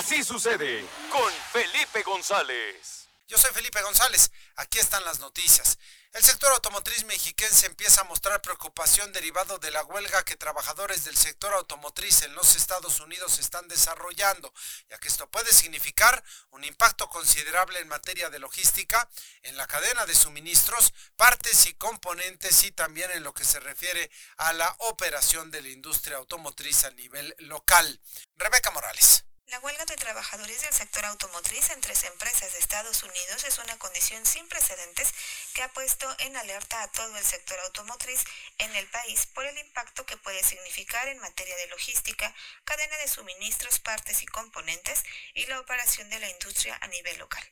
Así 0.00 0.24
sucede 0.24 0.82
con 1.10 1.30
Felipe 1.52 2.02
González. 2.02 3.06
Yo 3.28 3.36
soy 3.36 3.50
Felipe 3.50 3.82
González. 3.82 4.30
Aquí 4.56 4.78
están 4.78 5.04
las 5.04 5.20
noticias. 5.20 5.78
El 6.14 6.24
sector 6.24 6.50
automotriz 6.52 7.04
mexiquense 7.04 7.66
empieza 7.66 8.00
a 8.00 8.04
mostrar 8.04 8.40
preocupación 8.40 9.12
derivado 9.12 9.58
de 9.58 9.70
la 9.70 9.84
huelga 9.84 10.24
que 10.24 10.36
trabajadores 10.36 11.04
del 11.04 11.18
sector 11.18 11.52
automotriz 11.52 12.22
en 12.22 12.34
los 12.34 12.56
Estados 12.56 12.98
Unidos 13.00 13.38
están 13.38 13.68
desarrollando, 13.68 14.54
ya 14.88 14.96
que 14.96 15.08
esto 15.08 15.30
puede 15.30 15.52
significar 15.52 16.24
un 16.48 16.64
impacto 16.64 17.10
considerable 17.10 17.78
en 17.80 17.88
materia 17.88 18.30
de 18.30 18.38
logística, 18.38 19.06
en 19.42 19.58
la 19.58 19.66
cadena 19.66 20.06
de 20.06 20.14
suministros, 20.14 20.94
partes 21.16 21.66
y 21.66 21.74
componentes 21.74 22.64
y 22.64 22.72
también 22.72 23.10
en 23.10 23.22
lo 23.22 23.34
que 23.34 23.44
se 23.44 23.60
refiere 23.60 24.10
a 24.38 24.54
la 24.54 24.74
operación 24.78 25.50
de 25.50 25.60
la 25.60 25.68
industria 25.68 26.16
automotriz 26.16 26.84
a 26.84 26.90
nivel 26.92 27.34
local. 27.38 28.00
Rebeca 28.36 28.70
Morales. 28.70 29.26
La 29.50 29.58
huelga 29.58 29.84
de 29.84 29.96
trabajadores 29.96 30.62
del 30.62 30.72
sector 30.72 31.04
automotriz 31.06 31.70
en 31.70 31.80
tres 31.80 32.04
empresas 32.04 32.52
de 32.52 32.60
Estados 32.60 33.02
Unidos 33.02 33.42
es 33.42 33.58
una 33.58 33.76
condición 33.80 34.24
sin 34.24 34.46
precedentes 34.46 35.12
que 35.54 35.64
ha 35.64 35.72
puesto 35.72 36.06
en 36.20 36.36
alerta 36.36 36.80
a 36.80 36.92
todo 36.92 37.16
el 37.16 37.24
sector 37.24 37.58
automotriz 37.58 38.22
en 38.58 38.76
el 38.76 38.86
país 38.86 39.26
por 39.26 39.44
el 39.44 39.58
impacto 39.58 40.06
que 40.06 40.16
puede 40.18 40.44
significar 40.44 41.08
en 41.08 41.18
materia 41.18 41.56
de 41.56 41.66
logística, 41.66 42.32
cadena 42.64 42.96
de 42.98 43.08
suministros, 43.08 43.80
partes 43.80 44.22
y 44.22 44.26
componentes 44.26 45.02
y 45.34 45.44
la 45.46 45.58
operación 45.58 46.08
de 46.10 46.20
la 46.20 46.30
industria 46.30 46.78
a 46.80 46.86
nivel 46.86 47.18
local. 47.18 47.42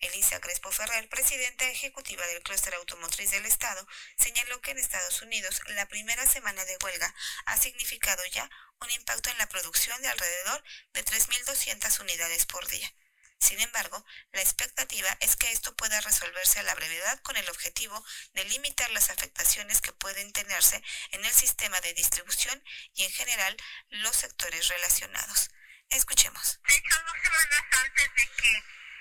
Elisa 0.00 0.40
Crespo 0.40 0.70
Ferrer, 0.70 1.08
presidenta 1.08 1.68
ejecutiva 1.68 2.26
del 2.26 2.42
clúster 2.42 2.74
automotriz 2.74 3.30
del 3.30 3.46
Estado, 3.46 3.86
señaló 4.18 4.60
que 4.60 4.72
en 4.72 4.78
Estados 4.78 5.22
Unidos 5.22 5.60
la 5.68 5.86
primera 5.86 6.26
semana 6.26 6.64
de 6.64 6.76
huelga 6.82 7.14
ha 7.46 7.56
significado 7.56 8.24
ya 8.26 8.50
un 8.80 8.90
impacto 8.90 9.30
en 9.30 9.38
la 9.38 9.48
producción 9.48 10.00
de 10.02 10.08
alrededor 10.08 10.62
de 10.92 11.04
3.200 11.04 12.00
unidades 12.00 12.46
por 12.46 12.66
día. 12.68 12.92
Sin 13.38 13.60
embargo, 13.60 14.04
la 14.32 14.40
expectativa 14.40 15.18
es 15.20 15.36
que 15.36 15.52
esto 15.52 15.76
pueda 15.76 16.00
resolverse 16.00 16.60
a 16.60 16.62
la 16.62 16.74
brevedad 16.74 17.20
con 17.20 17.36
el 17.36 17.48
objetivo 17.50 18.02
de 18.32 18.44
limitar 18.46 18.90
las 18.92 19.10
afectaciones 19.10 19.82
que 19.82 19.92
pueden 19.92 20.32
tenerse 20.32 20.82
en 21.10 21.24
el 21.24 21.32
sistema 21.32 21.78
de 21.82 21.92
distribución 21.92 22.62
y 22.94 23.04
en 23.04 23.10
general 23.10 23.56
los 23.90 24.16
sectores 24.16 24.68
relacionados. 24.68 25.50
Escuchemos. 25.90 26.58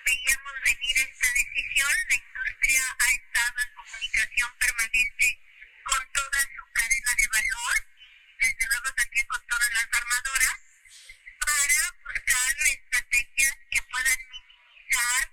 Veíamos 0.06 0.54
venir 0.66 0.98
esta 1.00 1.28
decisión, 1.34 1.92
la 2.10 2.16
industria 2.16 2.84
ha 3.00 3.12
estado 3.12 3.58
en 3.64 3.76
comunicación 3.76 4.50
permanente 4.60 5.40
con 5.84 6.02
toda 6.14 6.40
su 6.42 6.64
cadena 6.74 7.12
de 7.18 7.28
valor, 7.28 7.76
desde 8.40 8.68
luego 8.72 8.90
también 8.96 9.28
con 9.28 9.48
todas 9.48 9.70
las 9.74 9.88
armadoras, 9.92 10.58
para 11.40 11.80
buscar 12.04 12.54
estrategias 12.68 13.56
que 13.72 13.82
puedan 13.84 14.20
minimizar 14.30 15.30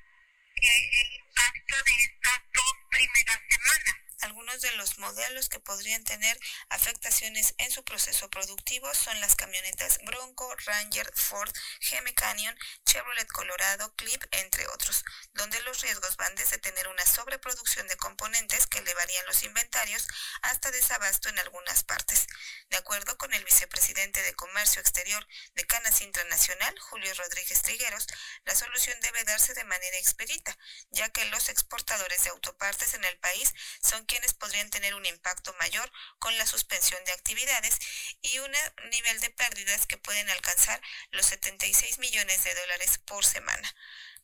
el 0.57 0.85
impacto 1.21 1.77
de 1.85 1.93
estas 2.05 2.41
dos 2.53 2.75
primeras 2.91 3.41
semanas. 3.51 4.10
Algunos 4.21 4.61
de 4.61 4.71
los 4.73 4.99
modelos 4.99 5.49
que 5.49 5.61
podrían 5.61 6.05
tener 6.05 6.39
afectaciones 6.69 7.55
en 7.57 7.71
su 7.71 7.83
proceso 7.85 8.29
productivo 8.29 8.93
son 8.95 9.19
las 9.21 9.35
camionetas 9.35 9.99
Bronco, 10.05 10.55
Ranger, 10.67 11.11
Ford, 11.15 11.51
GM 11.91 12.13
Canyon, 12.15 12.55
Chevrolet 12.85 13.27
Colorado, 13.29 13.95
Clip, 13.97 14.23
entre 14.33 14.67
otros, 14.69 15.05
donde 15.33 15.61
los 15.63 15.81
riesgos 15.81 16.17
van 16.17 16.35
desde 16.35 16.59
tener 16.59 16.89
una 16.89 17.07
sobreproducción 17.07 17.89
de 17.89 17.97
componentes 17.97 18.67
que 18.67 18.79
elevarían 18.79 19.25
los 19.27 19.43
inventarios 19.43 20.07
hasta 20.43 20.71
desabasto 20.71 21.31
en 21.31 21.39
algunas 21.39 21.83
partes. 21.85 22.27
De 22.69 22.77
acuerdo 22.77 23.17
con 23.17 23.33
el 23.33 23.45
vicepresidente 23.45 24.23
de 24.23 24.35
Comercio 24.35 24.83
Exterior 24.83 25.27
de 25.55 25.67
Canas 25.67 26.03
Internacional, 26.03 26.79
Julio 26.79 27.13
Rodríguez 27.15 27.63
Trigueros, 27.63 28.07
la 28.45 28.55
solución 28.55 29.01
debe 29.01 29.25
darse 29.25 29.55
de 29.55 29.65
manera 29.65 29.97
expedita, 29.97 30.57
ya 30.91 31.09
que 31.09 31.25
los 31.27 31.49
exportadores 31.49 32.25
de 32.25 32.31
autopartes 32.31 32.95
en 32.95 33.05
el 33.05 33.19
país 33.19 33.55
son 33.83 34.05
quienes 34.11 34.35
podrían 34.35 34.69
tener 34.71 34.97
un 34.97 35.07
impacto 35.07 35.55
mayor 35.61 35.89
con 36.19 36.37
la 36.37 36.45
suspensión 36.45 37.03
de 37.05 37.13
actividades 37.13 37.79
y 38.21 38.41
un 38.41 38.51
nivel 38.91 39.21
de 39.21 39.31
pérdidas 39.31 39.87
que 39.87 39.99
pueden 39.99 40.29
alcanzar 40.31 40.83
los 41.13 41.27
76 41.27 42.01
millones 42.01 42.43
de 42.43 42.53
dólares 42.57 42.99
por 43.07 43.25
semana. 43.25 43.73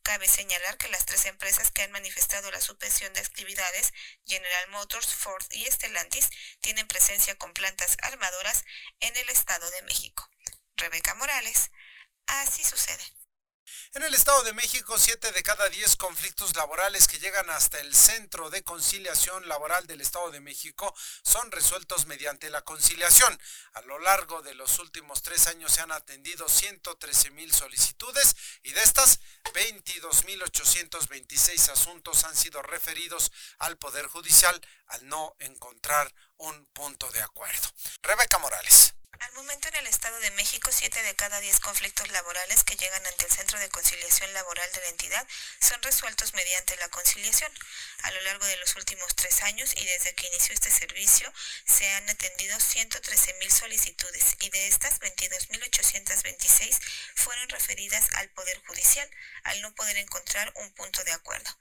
Cabe 0.03 0.27
señalar 0.27 0.77
que 0.77 0.89
las 0.89 1.05
tres 1.05 1.23
empresas 1.25 1.71
que 1.71 1.83
han 1.83 1.91
manifestado 1.91 2.51
la 2.51 2.59
suspensión 2.59 3.13
de 3.13 3.21
actividades, 3.21 3.93
General 4.25 4.67
Motors, 4.71 5.07
Ford 5.07 5.45
y 5.51 5.65
Stellantis, 5.65 6.29
tienen 6.59 6.87
presencia 6.89 7.37
con 7.37 7.53
plantas 7.53 7.95
armadoras 8.01 8.65
en 8.99 9.15
el 9.15 9.29
Estado 9.29 9.71
de 9.71 9.83
México. 9.83 10.29
Rebeca 10.75 11.15
Morales, 11.15 11.71
así 12.25 12.61
sucede. 12.65 13.16
En 13.93 14.03
el 14.03 14.13
Estado 14.13 14.43
de 14.43 14.53
México, 14.53 14.97
7 14.97 15.31
de 15.31 15.43
cada 15.43 15.69
10 15.69 15.95
conflictos 15.95 16.55
laborales 16.55 17.07
que 17.07 17.19
llegan 17.19 17.49
hasta 17.49 17.79
el 17.79 17.95
Centro 17.95 18.49
de 18.49 18.63
Conciliación 18.63 19.47
Laboral 19.47 19.87
del 19.87 20.01
Estado 20.01 20.31
de 20.31 20.39
México 20.39 20.93
son 21.23 21.51
resueltos 21.51 22.05
mediante 22.05 22.49
la 22.49 22.63
conciliación. 22.63 23.39
A 23.73 23.81
lo 23.81 23.99
largo 23.99 24.41
de 24.41 24.55
los 24.55 24.79
últimos 24.79 25.21
tres 25.21 25.47
años 25.47 25.71
se 25.71 25.81
han 25.81 25.91
atendido 25.91 26.49
113 26.49 27.31
mil 27.31 27.53
solicitudes 27.53 28.35
y 28.63 28.73
de 28.73 28.83
estas, 28.83 29.19
22.826 29.53 31.69
asuntos 31.69 32.23
han 32.23 32.35
sido 32.35 32.61
referidos 32.61 33.31
al 33.59 33.77
Poder 33.77 34.07
Judicial 34.07 34.59
al 34.87 35.07
no 35.07 35.35
encontrar 35.39 36.13
un 36.37 36.65
punto 36.67 37.09
de 37.11 37.21
acuerdo. 37.21 37.67
Rebeca 38.01 38.37
Morales. 38.37 38.96
Al 39.19 39.33
momento 39.33 39.67
en 39.69 39.75
el 39.77 39.87
Estado 39.87 40.19
de 40.19 40.29
México, 40.31 40.69
7 40.71 41.01
de 41.01 41.15
cada 41.15 41.39
10 41.39 41.59
conflictos 41.61 42.07
laborales 42.11 42.63
que 42.63 42.75
llegan 42.75 43.03
ante 43.05 43.25
el 43.25 43.31
Centro 43.31 43.59
de 43.59 43.69
Conciliación 43.69 44.31
Laboral 44.33 44.71
de 44.73 44.81
la 44.81 44.89
entidad 44.89 45.27
son 45.59 45.81
resueltos 45.81 46.35
mediante 46.35 46.77
la 46.77 46.87
conciliación. 46.89 47.51
A 48.03 48.11
lo 48.11 48.21
largo 48.21 48.45
de 48.45 48.57
los 48.57 48.75
últimos 48.75 49.15
tres 49.15 49.41
años 49.41 49.73
y 49.75 49.85
desde 49.85 50.13
que 50.13 50.27
inició 50.27 50.53
este 50.53 50.69
servicio, 50.69 51.33
se 51.65 51.89
han 51.95 52.07
atendido 52.09 52.59
113 52.59 53.33
mil 53.35 53.51
solicitudes 53.51 54.35
y 54.39 54.49
de 54.51 54.67
estas 54.67 54.99
22.826 54.99 56.79
fueron 57.15 57.49
referidas 57.49 58.07
al 58.13 58.29
Poder 58.29 58.61
Judicial 58.67 59.09
al 59.43 59.61
no 59.61 59.73
poder 59.73 59.97
encontrar 59.97 60.51
un 60.57 60.71
punto 60.73 61.03
de 61.03 61.13
acuerdo. 61.13 61.57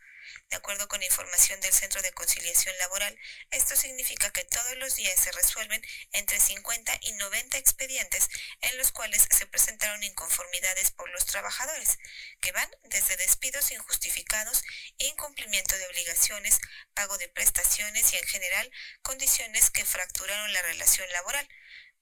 De 0.50 0.56
acuerdo 0.56 0.88
con 0.88 1.03
información 1.03 1.60
del 1.60 1.72
Centro 1.72 2.03
de 2.03 2.12
Conciliación 2.12 2.76
Laboral, 2.78 3.19
esto 3.50 3.76
significa 3.76 4.31
que 4.31 4.44
todos 4.44 4.76
los 4.76 4.97
días 4.97 5.19
se 5.19 5.32
resuelven 5.32 5.82
entre 6.12 6.41
50 6.41 6.98
y 7.03 7.12
90 7.12 7.59
expedientes 7.59 8.28
en 8.60 8.78
los 8.78 8.92
cuales 8.92 9.26
se 9.31 9.47
presentaron 9.47 10.03
inconformidades 10.03 10.91
por 10.91 11.09
los 11.10 11.26
trabajadores, 11.26 11.98
que 12.41 12.53
van 12.53 12.70
desde 12.84 13.16
despidos 13.16 13.70
injustificados, 13.72 14.62
incumplimiento 14.98 15.76
de 15.76 15.87
obligaciones, 15.87 16.60
pago 16.94 17.19
de 17.19 17.28
prestaciones 17.28 18.12
y 18.12 18.16
en 18.16 18.26
general 18.26 18.70
condiciones 19.03 19.70
que 19.70 19.84
fracturaron 19.84 20.53
la 20.53 20.62
relación 20.62 21.10
laboral. 21.12 21.48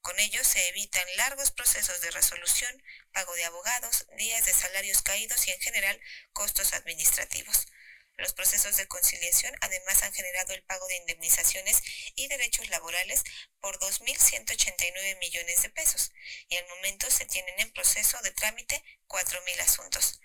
Con 0.02 0.20
ello 0.20 0.44
se 0.44 0.68
evitan 0.68 1.06
largos 1.16 1.50
procesos 1.50 2.02
de 2.02 2.10
resolución, 2.10 2.82
pago 3.12 3.34
de 3.36 3.44
abogados, 3.46 4.06
días 4.18 4.44
de 4.44 4.52
salarios 4.52 5.00
caídos 5.00 5.48
y 5.48 5.52
en 5.52 5.60
general 5.60 5.98
costos 6.34 6.74
administrativos. 6.74 7.66
Los 8.16 8.32
procesos 8.32 8.76
de 8.76 8.86
conciliación 8.86 9.54
además 9.60 10.02
han 10.02 10.12
generado 10.12 10.54
el 10.54 10.62
pago 10.62 10.86
de 10.86 10.96
indemnizaciones 10.96 11.82
y 12.14 12.28
derechos 12.28 12.68
laborales 12.68 13.24
por 13.60 13.78
2.189 13.80 15.18
millones 15.18 15.62
de 15.62 15.70
pesos 15.70 16.12
y 16.48 16.56
al 16.56 16.68
momento 16.68 17.10
se 17.10 17.26
tienen 17.26 17.58
en 17.58 17.72
proceso 17.72 18.20
de 18.22 18.30
trámite 18.30 18.82
4.000 19.08 19.60
asuntos. 19.60 20.20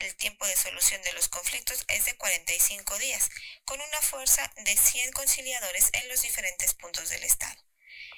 El 0.00 0.16
tiempo 0.16 0.46
de 0.46 0.56
solución 0.56 1.02
de 1.02 1.12
los 1.12 1.28
conflictos 1.28 1.84
es 1.88 2.04
de 2.04 2.16
45 2.16 2.98
días, 2.98 3.30
con 3.64 3.80
una 3.80 4.00
fuerza 4.00 4.52
de 4.64 4.76
100 4.76 5.12
conciliadores 5.12 5.90
en 5.92 6.08
los 6.08 6.22
diferentes 6.22 6.74
puntos 6.74 7.10
del 7.10 7.24
Estado. 7.24 7.67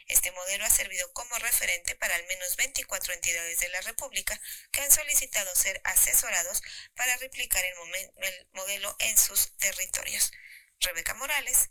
Este 0.06 0.32
modelo 0.32 0.64
ha 0.64 0.70
servido 0.70 1.12
como 1.12 1.34
referente 1.38 1.94
para 1.96 2.14
al 2.14 2.26
menos 2.26 2.56
24 2.56 3.12
entidades 3.14 3.58
de 3.60 3.68
la 3.68 3.80
República 3.82 4.40
que 4.72 4.80
han 4.80 4.90
solicitado 4.90 5.54
ser 5.54 5.80
asesorados 5.84 6.62
para 6.94 7.16
replicar 7.18 7.64
el, 7.64 7.74
el 8.16 8.48
modelo 8.52 8.94
en 9.00 9.16
sus 9.16 9.56
territorios. 9.58 10.32
Rebeca 10.80 11.14
Morales, 11.14 11.70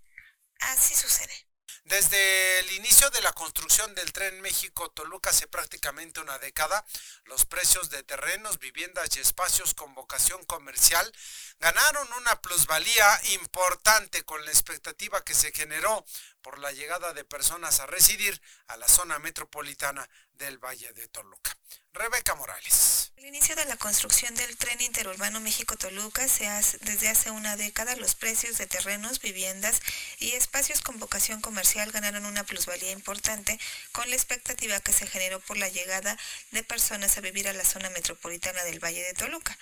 así 0.59 0.95
sucede. 0.95 1.48
Desde 1.83 2.59
el 2.59 2.71
inicio 2.71 3.09
de 3.09 3.21
la 3.21 3.33
construcción 3.33 3.93
del 3.95 4.13
tren 4.13 4.41
México-Toluca 4.41 5.29
hace 5.29 5.47
prácticamente 5.47 6.19
una 6.19 6.37
década, 6.39 6.85
los 7.25 7.45
precios 7.45 7.89
de 7.89 8.03
terrenos, 8.03 8.59
viviendas 8.59 9.15
y 9.15 9.19
espacios 9.19 9.73
con 9.73 9.93
vocación 9.95 10.43
comercial 10.45 11.11
ganaron 11.59 12.07
una 12.13 12.41
plusvalía 12.41 13.21
importante 13.33 14.23
con 14.23 14.43
la 14.45 14.51
expectativa 14.51 15.23
que 15.23 15.33
se 15.33 15.51
generó 15.51 16.05
por 16.41 16.59
la 16.59 16.71
llegada 16.71 17.13
de 17.13 17.23
personas 17.23 17.79
a 17.79 17.85
residir 17.85 18.41
a 18.67 18.77
la 18.77 18.87
zona 18.87 19.19
metropolitana 19.19 20.09
del 20.33 20.57
Valle 20.57 20.93
de 20.93 21.07
Toluca. 21.07 21.57
Rebeca 21.93 22.35
Morales. 22.35 22.88
El 23.19 23.25
inicio 23.25 23.53
de 23.57 23.65
la 23.65 23.75
construcción 23.75 24.33
del 24.35 24.55
tren 24.55 24.79
interurbano 24.79 25.41
México-Toluca 25.41 26.25
se 26.29 26.47
hace 26.47 26.77
desde 26.83 27.09
hace 27.09 27.31
una 27.31 27.57
década 27.57 27.97
los 27.97 28.15
precios 28.15 28.57
de 28.57 28.65
terrenos, 28.65 29.19
viviendas 29.19 29.81
y 30.19 30.31
espacios 30.31 30.79
con 30.79 30.99
vocación 30.99 31.41
comercial 31.41 31.91
ganaron 31.91 32.25
una 32.25 32.45
plusvalía 32.45 32.91
importante 32.91 33.59
con 33.91 34.09
la 34.09 34.15
expectativa 34.15 34.79
que 34.79 34.93
se 34.93 35.05
generó 35.05 35.41
por 35.41 35.57
la 35.57 35.67
llegada 35.67 36.17
de 36.51 36.63
personas 36.63 37.17
a 37.17 37.21
vivir 37.21 37.49
a 37.49 37.53
la 37.53 37.65
zona 37.65 37.89
metropolitana 37.89 38.63
del 38.63 38.81
Valle 38.81 39.03
de 39.03 39.13
Toluca. 39.13 39.57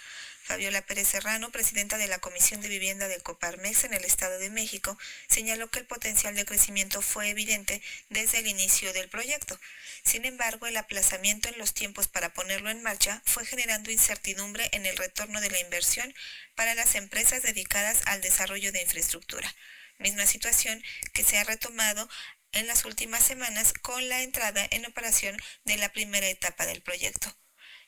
Fabiola 0.48 0.82
Pérez 0.82 1.10
Serrano, 1.10 1.52
presidenta 1.52 1.98
de 1.98 2.08
la 2.08 2.20
Comisión 2.20 2.62
de 2.62 2.70
Vivienda 2.70 3.10
de 3.10 3.20
Coparmex 3.20 3.84
en 3.84 3.94
el 3.94 4.06
Estado 4.06 4.40
de 4.40 4.50
México, 4.50 4.98
señaló 5.28 5.70
que 5.70 5.80
el 5.80 5.86
potencial 5.86 6.36
de 6.36 6.46
crecimiento 6.46 7.02
fue 7.02 7.28
evidente 7.28 7.82
desde 8.08 8.40
el 8.40 8.48
inicio 8.48 8.94
del 8.94 9.10
proyecto. 9.10 9.60
Sin 10.06 10.24
embargo, 10.24 10.66
el 10.66 10.78
aplazamiento 10.78 11.50
en 11.50 11.58
los 11.58 11.74
tiempos 11.74 12.08
para 12.08 12.32
ponerlo 12.32 12.70
en 12.70 12.82
marcha 12.82 13.22
fue 13.26 13.46
generando 13.46 13.92
incertidumbre 13.92 14.70
en 14.72 14.86
el 14.86 14.96
retorno 14.96 15.42
de 15.42 15.52
la 15.52 15.60
inversión 15.60 16.16
para 16.56 16.76
las 16.76 16.96
empresas 16.96 17.44
dedicadas 17.44 18.00
al 18.06 18.22
desarrollo 18.22 18.72
de 18.72 18.84
infraestructura. 18.84 19.54
Misma 20.00 20.26
situación 20.26 20.82
que 21.12 21.26
se 21.26 21.38
ha 21.38 21.44
retomado 21.44 22.08
en 22.54 22.68
las 22.68 22.86
últimas 22.86 23.22
semanas 23.22 23.74
con 23.74 24.08
la 24.08 24.22
entrada 24.22 24.66
en 24.72 24.86
operación 24.86 25.36
de 25.66 25.76
la 25.76 25.92
primera 25.92 26.30
etapa 26.30 26.66
del 26.66 26.82
proyecto. 26.82 27.36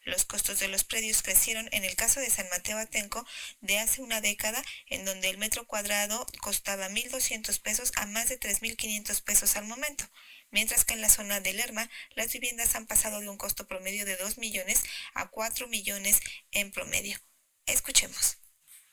Los 0.06 0.26
costos 0.26 0.60
de 0.60 0.68
los 0.68 0.84
predios 0.84 1.22
crecieron 1.22 1.68
en 1.72 1.84
el 1.84 1.96
caso 1.96 2.20
de 2.20 2.30
San 2.30 2.48
Mateo 2.50 2.78
Atenco 2.78 3.28
de 3.60 3.80
hace 3.80 4.02
una 4.02 4.22
década, 4.22 4.64
en 4.88 5.06
donde 5.06 5.30
el 5.30 5.38
metro 5.38 5.66
cuadrado 5.66 6.26
costaba 6.42 6.90
1.200 6.90 7.62
pesos 7.62 7.92
a 7.96 8.06
más 8.06 8.30
de 8.30 8.40
3.500 8.40 9.24
pesos 9.24 9.56
al 9.56 9.66
momento, 9.66 10.10
mientras 10.52 10.86
que 10.86 10.94
en 10.94 11.02
la 11.02 11.10
zona 11.10 11.42
de 11.42 11.54
Lerma 11.54 11.90
las 12.16 12.32
viviendas 12.32 12.76
han 12.76 12.88
pasado 12.88 13.20
de 13.20 13.30
un 13.30 13.38
costo 13.38 13.68
promedio 13.68 14.06
de 14.06 14.16
2 14.18 14.38
millones 14.38 14.84
a 15.14 15.28
4 15.28 15.68
millones 15.68 16.22
en 16.52 16.72
promedio. 16.72 17.20
Escuchemos. 17.66 18.38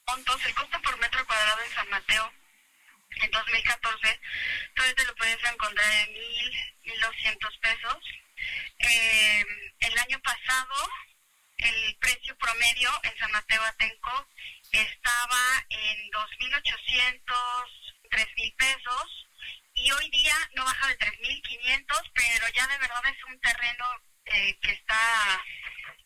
el 0.07 0.55
costo 0.55 0.81
por 0.81 0.99
metro 0.99 1.25
cuadrado 1.25 1.61
en 1.63 1.73
San 1.73 1.89
Mateo 1.89 2.31
en 3.21 3.31
2014, 3.31 4.19
todavía 4.75 5.05
lo 5.05 5.15
puedes 5.15 5.43
encontrar 5.51 5.91
en 5.93 6.13
1.000, 6.13 6.75
1.200 6.83 7.59
pesos. 7.61 7.97
Eh, 8.79 9.45
el 9.79 9.97
año 9.97 10.19
pasado, 10.21 10.89
el 11.57 11.97
precio 11.97 12.37
promedio 12.37 12.91
en 13.03 13.17
San 13.17 13.31
Mateo 13.31 13.61
Atenco 13.63 14.27
estaba 14.71 15.65
en 15.69 16.11
2.800, 16.11 17.23
3.000 18.09 18.55
pesos 18.55 19.27
y 19.73 19.91
hoy 19.91 20.09
día 20.09 20.35
no 20.55 20.65
baja 20.65 20.87
de 20.87 20.97
3.500, 20.97 22.11
pero 22.13 22.47
ya 22.49 22.67
de 22.67 22.77
verdad 22.79 23.01
es 23.05 23.23
un 23.25 23.39
terreno 23.39 23.85
eh, 24.25 24.57
que 24.61 24.71
está, 24.71 25.43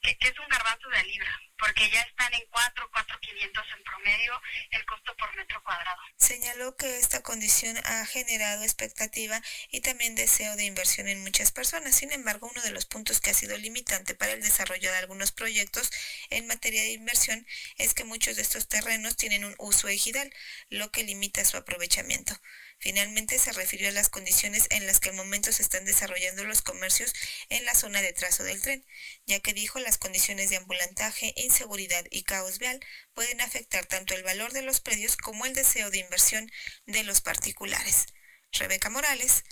que, 0.01 0.17
es 0.19 0.39
un 0.39 0.47
garbanzo 0.49 0.89
de 0.89 1.03
libra, 1.03 1.41
porque 1.57 1.89
ya 1.89 2.01
están 2.01 2.33
en 2.33 2.45
4, 2.49 2.91
4.500 2.91 3.77
en 3.77 3.83
promedio 3.83 4.41
el 4.71 4.85
costo 4.85 5.15
por 5.15 5.35
metro 5.35 5.61
cuadrado. 5.63 6.01
Señaló 6.17 6.75
que 6.75 6.97
esta 6.97 7.21
condición 7.21 7.77
ha 7.85 8.05
generado 8.05 8.63
expectativa 8.63 9.41
y 9.69 9.81
también 9.81 10.15
deseo 10.15 10.55
de 10.55 10.65
inversión 10.65 11.07
en 11.07 11.21
muchas 11.21 11.51
personas. 11.51 11.95
Sin 11.95 12.11
embargo, 12.11 12.49
uno 12.51 12.61
de 12.63 12.71
los 12.71 12.85
puntos 12.85 13.21
que 13.21 13.29
ha 13.29 13.33
sido 13.33 13.57
limitante 13.57 14.15
para 14.15 14.33
el 14.33 14.41
desarrollo 14.41 14.91
de 14.91 14.97
algunos 14.97 15.31
proyectos 15.31 15.91
en 16.29 16.47
materia 16.47 16.81
de 16.81 16.91
inversión 16.91 17.45
es 17.77 17.93
que 17.93 18.03
muchos 18.03 18.35
de 18.35 18.41
estos 18.41 18.67
terrenos 18.67 19.17
tienen 19.17 19.45
un 19.45 19.55
uso 19.59 19.87
ejidal, 19.87 20.33
lo 20.69 20.91
que 20.91 21.03
limita 21.03 21.45
su 21.45 21.57
aprovechamiento. 21.57 22.35
Finalmente 22.81 23.37
se 23.37 23.53
refirió 23.53 23.89
a 23.89 23.91
las 23.91 24.09
condiciones 24.09 24.65
en 24.71 24.87
las 24.87 24.99
que 24.99 25.09
al 25.09 25.15
momento 25.15 25.51
se 25.51 25.61
están 25.61 25.85
desarrollando 25.85 26.43
los 26.45 26.63
comercios 26.63 27.13
en 27.49 27.63
la 27.63 27.75
zona 27.75 28.01
de 28.01 28.11
trazo 28.11 28.43
del 28.43 28.59
tren, 28.59 28.83
ya 29.27 29.39
que 29.39 29.53
dijo 29.53 29.77
las 29.79 29.99
condiciones 29.99 30.49
de 30.49 30.57
ambulantaje, 30.57 31.31
inseguridad 31.37 32.03
y 32.09 32.23
caos 32.23 32.57
vial 32.57 32.83
pueden 33.13 33.39
afectar 33.39 33.85
tanto 33.85 34.15
el 34.15 34.23
valor 34.23 34.51
de 34.51 34.63
los 34.63 34.81
predios 34.81 35.15
como 35.15 35.45
el 35.45 35.53
deseo 35.53 35.91
de 35.91 35.99
inversión 35.99 36.51
de 36.87 37.03
los 37.03 37.21
particulares. 37.21 38.07
Rebeca 38.51 38.89
Morales, 38.89 39.43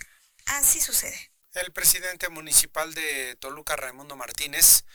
así 0.46 0.82
sucede. 0.82 1.32
El 1.54 1.72
presidente 1.72 2.30
municipal 2.30 2.96
de 2.96 3.36
Toluca, 3.36 3.76
Raimundo 3.76 4.16
Martínez, 4.16 4.86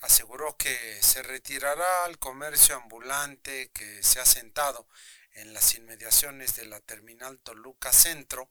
aseguró 0.00 0.56
que 0.56 0.98
se 1.00 1.22
retirará 1.22 1.86
el 2.08 2.18
comercio 2.18 2.74
ambulante 2.74 3.70
que 3.72 4.02
se 4.02 4.18
ha 4.18 4.26
sentado 4.26 4.88
en 5.34 5.54
las 5.54 5.74
inmediaciones 5.74 6.56
de 6.56 6.66
la 6.66 6.80
terminal 6.80 7.38
Toluca 7.38 7.92
Centro 7.92 8.50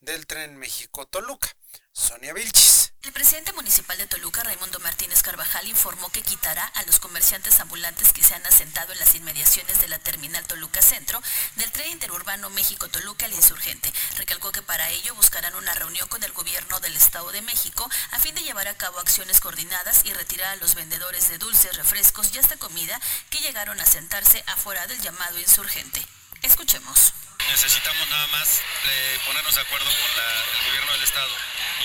del 0.00 0.26
tren 0.26 0.56
México-Toluca. 0.56 1.56
Sonia 1.92 2.32
Vilchis. 2.32 2.92
El 3.02 3.12
presidente 3.12 3.52
municipal 3.54 3.96
de 3.96 4.06
Toluca, 4.06 4.42
Raimundo 4.42 4.78
Martínez 4.78 5.22
Carvajal, 5.22 5.66
informó 5.66 6.10
que 6.10 6.22
quitará 6.22 6.64
a 6.66 6.82
los 6.84 7.00
comerciantes 7.00 7.58
ambulantes 7.58 8.12
que 8.12 8.22
se 8.22 8.34
han 8.34 8.44
asentado 8.44 8.92
en 8.92 8.98
las 8.98 9.14
inmediaciones 9.14 9.80
de 9.80 9.88
la 9.88 9.98
terminal 9.98 10.46
Toluca 10.46 10.82
Centro 10.82 11.20
del 11.56 11.72
tren 11.72 11.90
interurbano 11.90 12.50
México-Toluca 12.50 13.26
al 13.26 13.32
insurgente. 13.32 13.90
Recalcó 14.18 14.52
que 14.52 14.62
para 14.62 14.90
ello 14.90 15.14
buscarán 15.14 15.54
una 15.54 15.74
reunión 15.74 16.08
con 16.08 16.22
el 16.22 16.32
gobierno 16.32 16.78
del 16.80 16.96
Estado 16.96 17.32
de 17.32 17.42
México 17.42 17.88
a 18.10 18.18
fin 18.18 18.34
de 18.34 18.42
llevar 18.42 18.68
a 18.68 18.76
cabo 18.76 18.98
acciones 18.98 19.40
coordinadas 19.40 20.04
y 20.04 20.12
retirar 20.12 20.48
a 20.48 20.56
los 20.56 20.74
vendedores 20.74 21.28
de 21.28 21.38
dulces, 21.38 21.76
refrescos 21.76 22.34
y 22.34 22.38
hasta 22.38 22.58
comida 22.58 23.00
que 23.30 23.40
llegaron 23.40 23.80
a 23.80 23.86
sentarse 23.86 24.44
afuera 24.46 24.86
del 24.86 25.00
llamado 25.00 25.38
insurgente. 25.40 26.06
Escuchemos. 26.42 27.12
Necesitamos 27.48 28.08
nada 28.08 28.26
más 28.28 28.60
eh, 28.84 29.18
ponernos 29.26 29.54
de 29.54 29.60
acuerdo 29.60 29.86
con 29.86 30.10
el 30.24 30.66
gobierno 30.66 30.92
del 30.92 31.02
Estado 31.02 31.34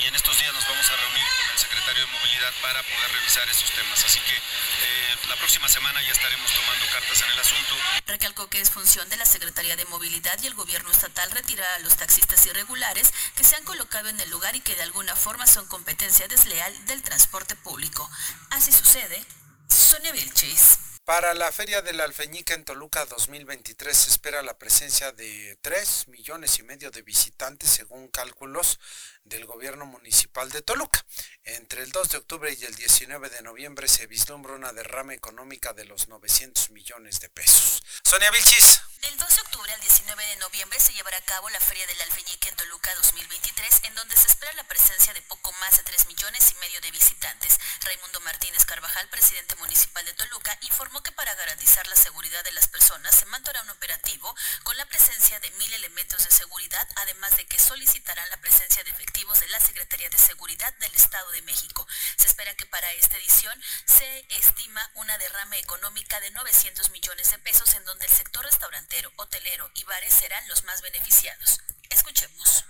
y 0.01 0.07
en 0.07 0.15
estos 0.15 0.37
días 0.37 0.53
nos 0.53 0.67
vamos 0.67 0.85
a 0.89 0.95
reunir 0.95 1.25
con 1.25 1.51
el 1.51 1.57
secretario 1.59 2.05
de 2.05 2.11
Movilidad 2.11 2.53
para 2.61 2.83
poder 2.83 3.11
revisar 3.11 3.49
estos 3.49 3.71
temas. 3.71 4.03
Así 4.05 4.19
que 4.19 4.35
eh, 4.35 5.17
la 5.27 5.35
próxima 5.37 5.67
semana 5.67 6.01
ya 6.03 6.11
estaremos 6.11 6.51
tomando 6.51 6.85
cartas 6.91 7.21
en 7.21 7.31
el 7.31 7.39
asunto. 7.39 7.75
Recalcó 8.05 8.47
que 8.49 8.61
es 8.61 8.69
función 8.69 9.09
de 9.09 9.17
la 9.17 9.25
Secretaría 9.25 9.75
de 9.75 9.85
Movilidad 9.85 10.37
y 10.43 10.47
el 10.47 10.53
gobierno 10.53 10.91
estatal 10.91 11.31
retirar 11.31 11.67
a 11.75 11.79
los 11.79 11.95
taxistas 11.95 12.45
irregulares 12.45 13.13
que 13.35 13.43
se 13.43 13.55
han 13.55 13.63
colocado 13.63 14.09
en 14.09 14.19
el 14.19 14.29
lugar 14.29 14.55
y 14.55 14.61
que 14.61 14.75
de 14.75 14.83
alguna 14.83 15.15
forma 15.15 15.47
son 15.47 15.67
competencia 15.67 16.27
desleal 16.27 16.85
del 16.85 17.01
transporte 17.01 17.55
público. 17.55 18.09
Así 18.51 18.71
sucede. 18.71 19.25
Sonia 19.67 20.11
Vilchis. 20.11 20.94
Para 21.05 21.35
la 21.35 21.51
Feria 21.51 21.83
del 21.83 22.01
Alfeñica 22.01 22.55
en 22.55 22.65
Toluca 22.65 23.05
2023 23.05 23.95
se 23.95 24.09
espera 24.09 24.41
la 24.41 24.57
presencia 24.57 25.11
de 25.11 25.55
3 25.61 26.07
millones 26.07 26.57
y 26.57 26.63
medio 26.63 26.89
de 26.89 27.03
visitantes 27.03 27.69
según 27.69 28.07
cálculos 28.07 28.79
del 29.25 29.45
gobierno 29.45 29.85
municipal 29.85 30.49
de 30.51 30.61
Toluca. 30.61 31.03
Entre 31.43 31.81
el 31.81 31.91
2 31.91 32.09
de 32.09 32.17
octubre 32.17 32.55
y 32.57 32.63
el 32.63 32.75
19 32.75 33.29
de 33.29 33.41
noviembre 33.41 33.87
se 33.87 34.07
vislumbra 34.07 34.53
una 34.53 34.71
derrama 34.71 35.13
económica 35.13 35.73
de 35.73 35.85
los 35.85 36.07
900 36.07 36.69
millones 36.69 37.19
de 37.19 37.29
pesos. 37.29 37.83
Sonia 38.03 38.31
Vilchis. 38.31 38.81
Del 39.01 39.17
2 39.17 39.35
de 39.35 39.41
octubre 39.41 39.73
al 39.73 39.81
19 39.81 40.25
de 40.25 40.35
noviembre 40.37 40.79
se 40.79 40.93
llevará 40.93 41.17
a 41.17 41.25
cabo 41.25 41.49
la 41.49 41.59
Feria 41.59 41.85
del 41.87 42.01
Alfeñique 42.01 42.49
en 42.49 42.55
Toluca 42.55 42.93
2023, 42.95 43.81
en 43.83 43.95
donde 43.95 44.15
se 44.15 44.27
espera 44.27 44.53
la 44.53 44.63
presencia 44.67 45.13
de 45.13 45.21
poco 45.23 45.51
más 45.53 45.77
de 45.77 45.83
3 45.83 46.07
millones 46.07 46.51
y 46.51 46.59
medio 46.59 46.81
de 46.81 46.91
visitantes. 46.91 47.59
Raimundo 47.81 48.19
Martínez 48.21 48.65
Carvajal, 48.65 49.07
presidente 49.09 49.55
municipal 49.55 50.05
de 50.05 50.13
Toluca, 50.13 50.57
informó 50.61 51.01
que 51.03 51.11
para 51.11 51.35
garantizar 51.35 51.85
la 51.87 51.95
seguridad 51.95 52.43
de 52.43 52.53
las 52.53 52.67
personas 52.67 53.15
se 53.15 53.25
mantendrá 53.25 53.61
un 53.63 53.69
operativo 53.69 54.33
con 54.63 54.77
la 54.77 54.85
presencia 54.85 55.39
de 55.39 55.51
mil 55.51 55.73
elementos 55.73 56.23
de 56.23 56.31
seguridad, 56.31 56.87
además 56.95 57.35
de 57.37 57.45
que 57.45 57.59
solicitarán 57.59 58.29
la 58.29 58.37
presencia 58.37 58.83
de 58.83 58.91
efectivos 58.91 59.14
de 59.15 59.47
la 59.47 59.61
Secretaría 59.61 60.09
de 60.09 60.17
Seguridad 60.17 60.73
del 60.79 60.93
Estado 60.93 61.31
de 61.31 61.41
México. 61.43 61.87
Se 62.17 62.27
espera 62.27 62.53
que 62.55 62.65
para 62.65 62.91
esta 62.93 63.17
edición 63.17 63.57
se 63.85 64.25
estima 64.27 64.91
una 64.95 65.17
derrama 65.17 65.57
económica 65.57 66.19
de 66.19 66.31
900 66.31 66.89
millones 66.91 67.31
de 67.31 67.37
pesos 67.37 67.73
en 67.75 67.85
donde 67.85 68.07
el 68.07 68.11
sector 68.11 68.43
restaurante 68.43 69.01
hotelero 69.15 69.71
y 69.75 69.85
bares 69.85 70.13
serán 70.13 70.45
los 70.49 70.65
más 70.65 70.81
beneficiados. 70.81 71.61
Escuchemos. 71.89 72.65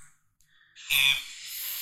Eh, 0.92 1.18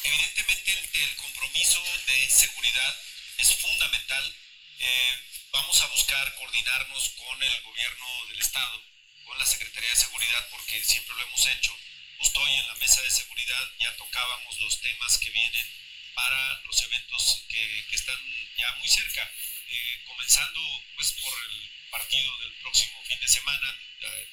evidentemente 0.05 0.72
el, 1.03 1.15
compromiso 1.17 1.84
de 2.08 2.29
seguridad 2.29 2.96
es 3.39 3.58
fundamental. 3.58 4.36
Eh, 4.79 5.48
vamos 5.51 5.82
a 5.82 5.88
buscar 5.88 6.36
coordinarnos 6.36 7.10
con 7.10 7.43
el 7.43 7.62
gobierno 7.63 8.25
del 8.29 8.39
Estado, 8.39 8.82
con 9.25 9.38
la 9.38 9.46
Secretaría 9.46 9.89
de 9.89 9.96
Seguridad, 9.98 10.48
porque 10.51 10.82
siempre 10.82 11.15
lo 11.17 11.24
hemos 11.24 11.46
hecho. 11.48 11.75
Justo 12.23 12.39
hoy 12.39 12.53
en 12.53 12.67
la 12.67 12.75
mesa 12.75 13.01
de 13.01 13.11
seguridad 13.11 13.69
ya 13.81 13.93
tocábamos 13.97 14.57
los 14.61 14.79
temas 14.79 15.17
que 15.17 15.29
vienen 15.29 15.67
para 16.15 16.61
los 16.61 16.81
eventos 16.83 17.43
que, 17.49 17.85
están 17.91 18.17
ya 18.55 18.71
muy 18.77 18.87
cerca, 18.87 19.29
eh, 19.67 20.03
comenzando 20.07 20.61
pues 20.95 21.11
por 21.21 21.33
el 21.51 21.69
partido 21.91 22.37
del 22.39 22.53
próximo 22.61 23.03
fin 23.03 23.19
de 23.19 23.27
semana, 23.27 23.77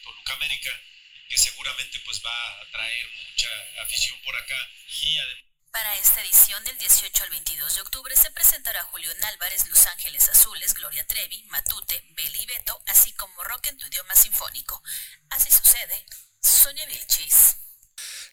Toluca 0.04 0.35
América, 0.35 0.70
que 1.28 1.37
seguramente 1.37 1.99
pues 2.04 2.25
va 2.25 2.61
a 2.61 2.70
traer 2.70 3.11
mucha 3.26 3.49
afición 3.82 4.16
por 4.23 4.37
acá 4.37 4.70
y 5.02 5.18
para 5.73 5.97
esta 5.97 6.20
edición 6.20 6.62
del 6.64 6.78
18 6.78 7.25
al 7.25 7.30
22 7.30 7.75
de 7.75 7.80
octubre 7.80 8.14
se 8.14 8.30
presentará 8.30 8.85
Julián 8.85 9.25
Álvarez, 9.25 9.66
Los 9.66 9.85
Ángeles 9.88 10.28
Azules, 10.28 10.75
Gloria 10.75 11.04
Trevi, 11.09 11.42
Matute, 11.49 12.04
Beli 12.11 12.40
y 12.40 12.47
Beto, 12.47 12.80
así 12.87 13.12
como 13.14 13.42
rock 13.42 13.66
en 13.66 13.78
tu 13.78 13.88
idioma 13.88 14.14
sinfónico. 14.14 14.80
Así 15.30 15.50
sucede, 15.50 16.06
Sonia 16.40 16.87
Vilchis. 16.87 17.56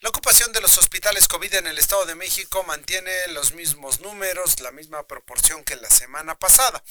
La 0.01 0.10
ocupación 0.10 0.51
de 0.54 0.62
los 0.62 0.77
hospitales 0.77 1.27
COVID 1.27 1.56
en 1.56 1.66
el 1.66 1.80
Estado 1.80 2.06
de 2.06 2.13
México 2.13 2.63
mantiene 2.63 3.12
los 3.30 3.54
mismos 3.54 4.00
números, 4.00 4.60
la 4.60 4.72
misma 4.72 5.08
proporción 5.08 5.63
que 5.63 5.75
la 5.75 5.89
semana 5.89 6.38
pasada. 6.38 6.84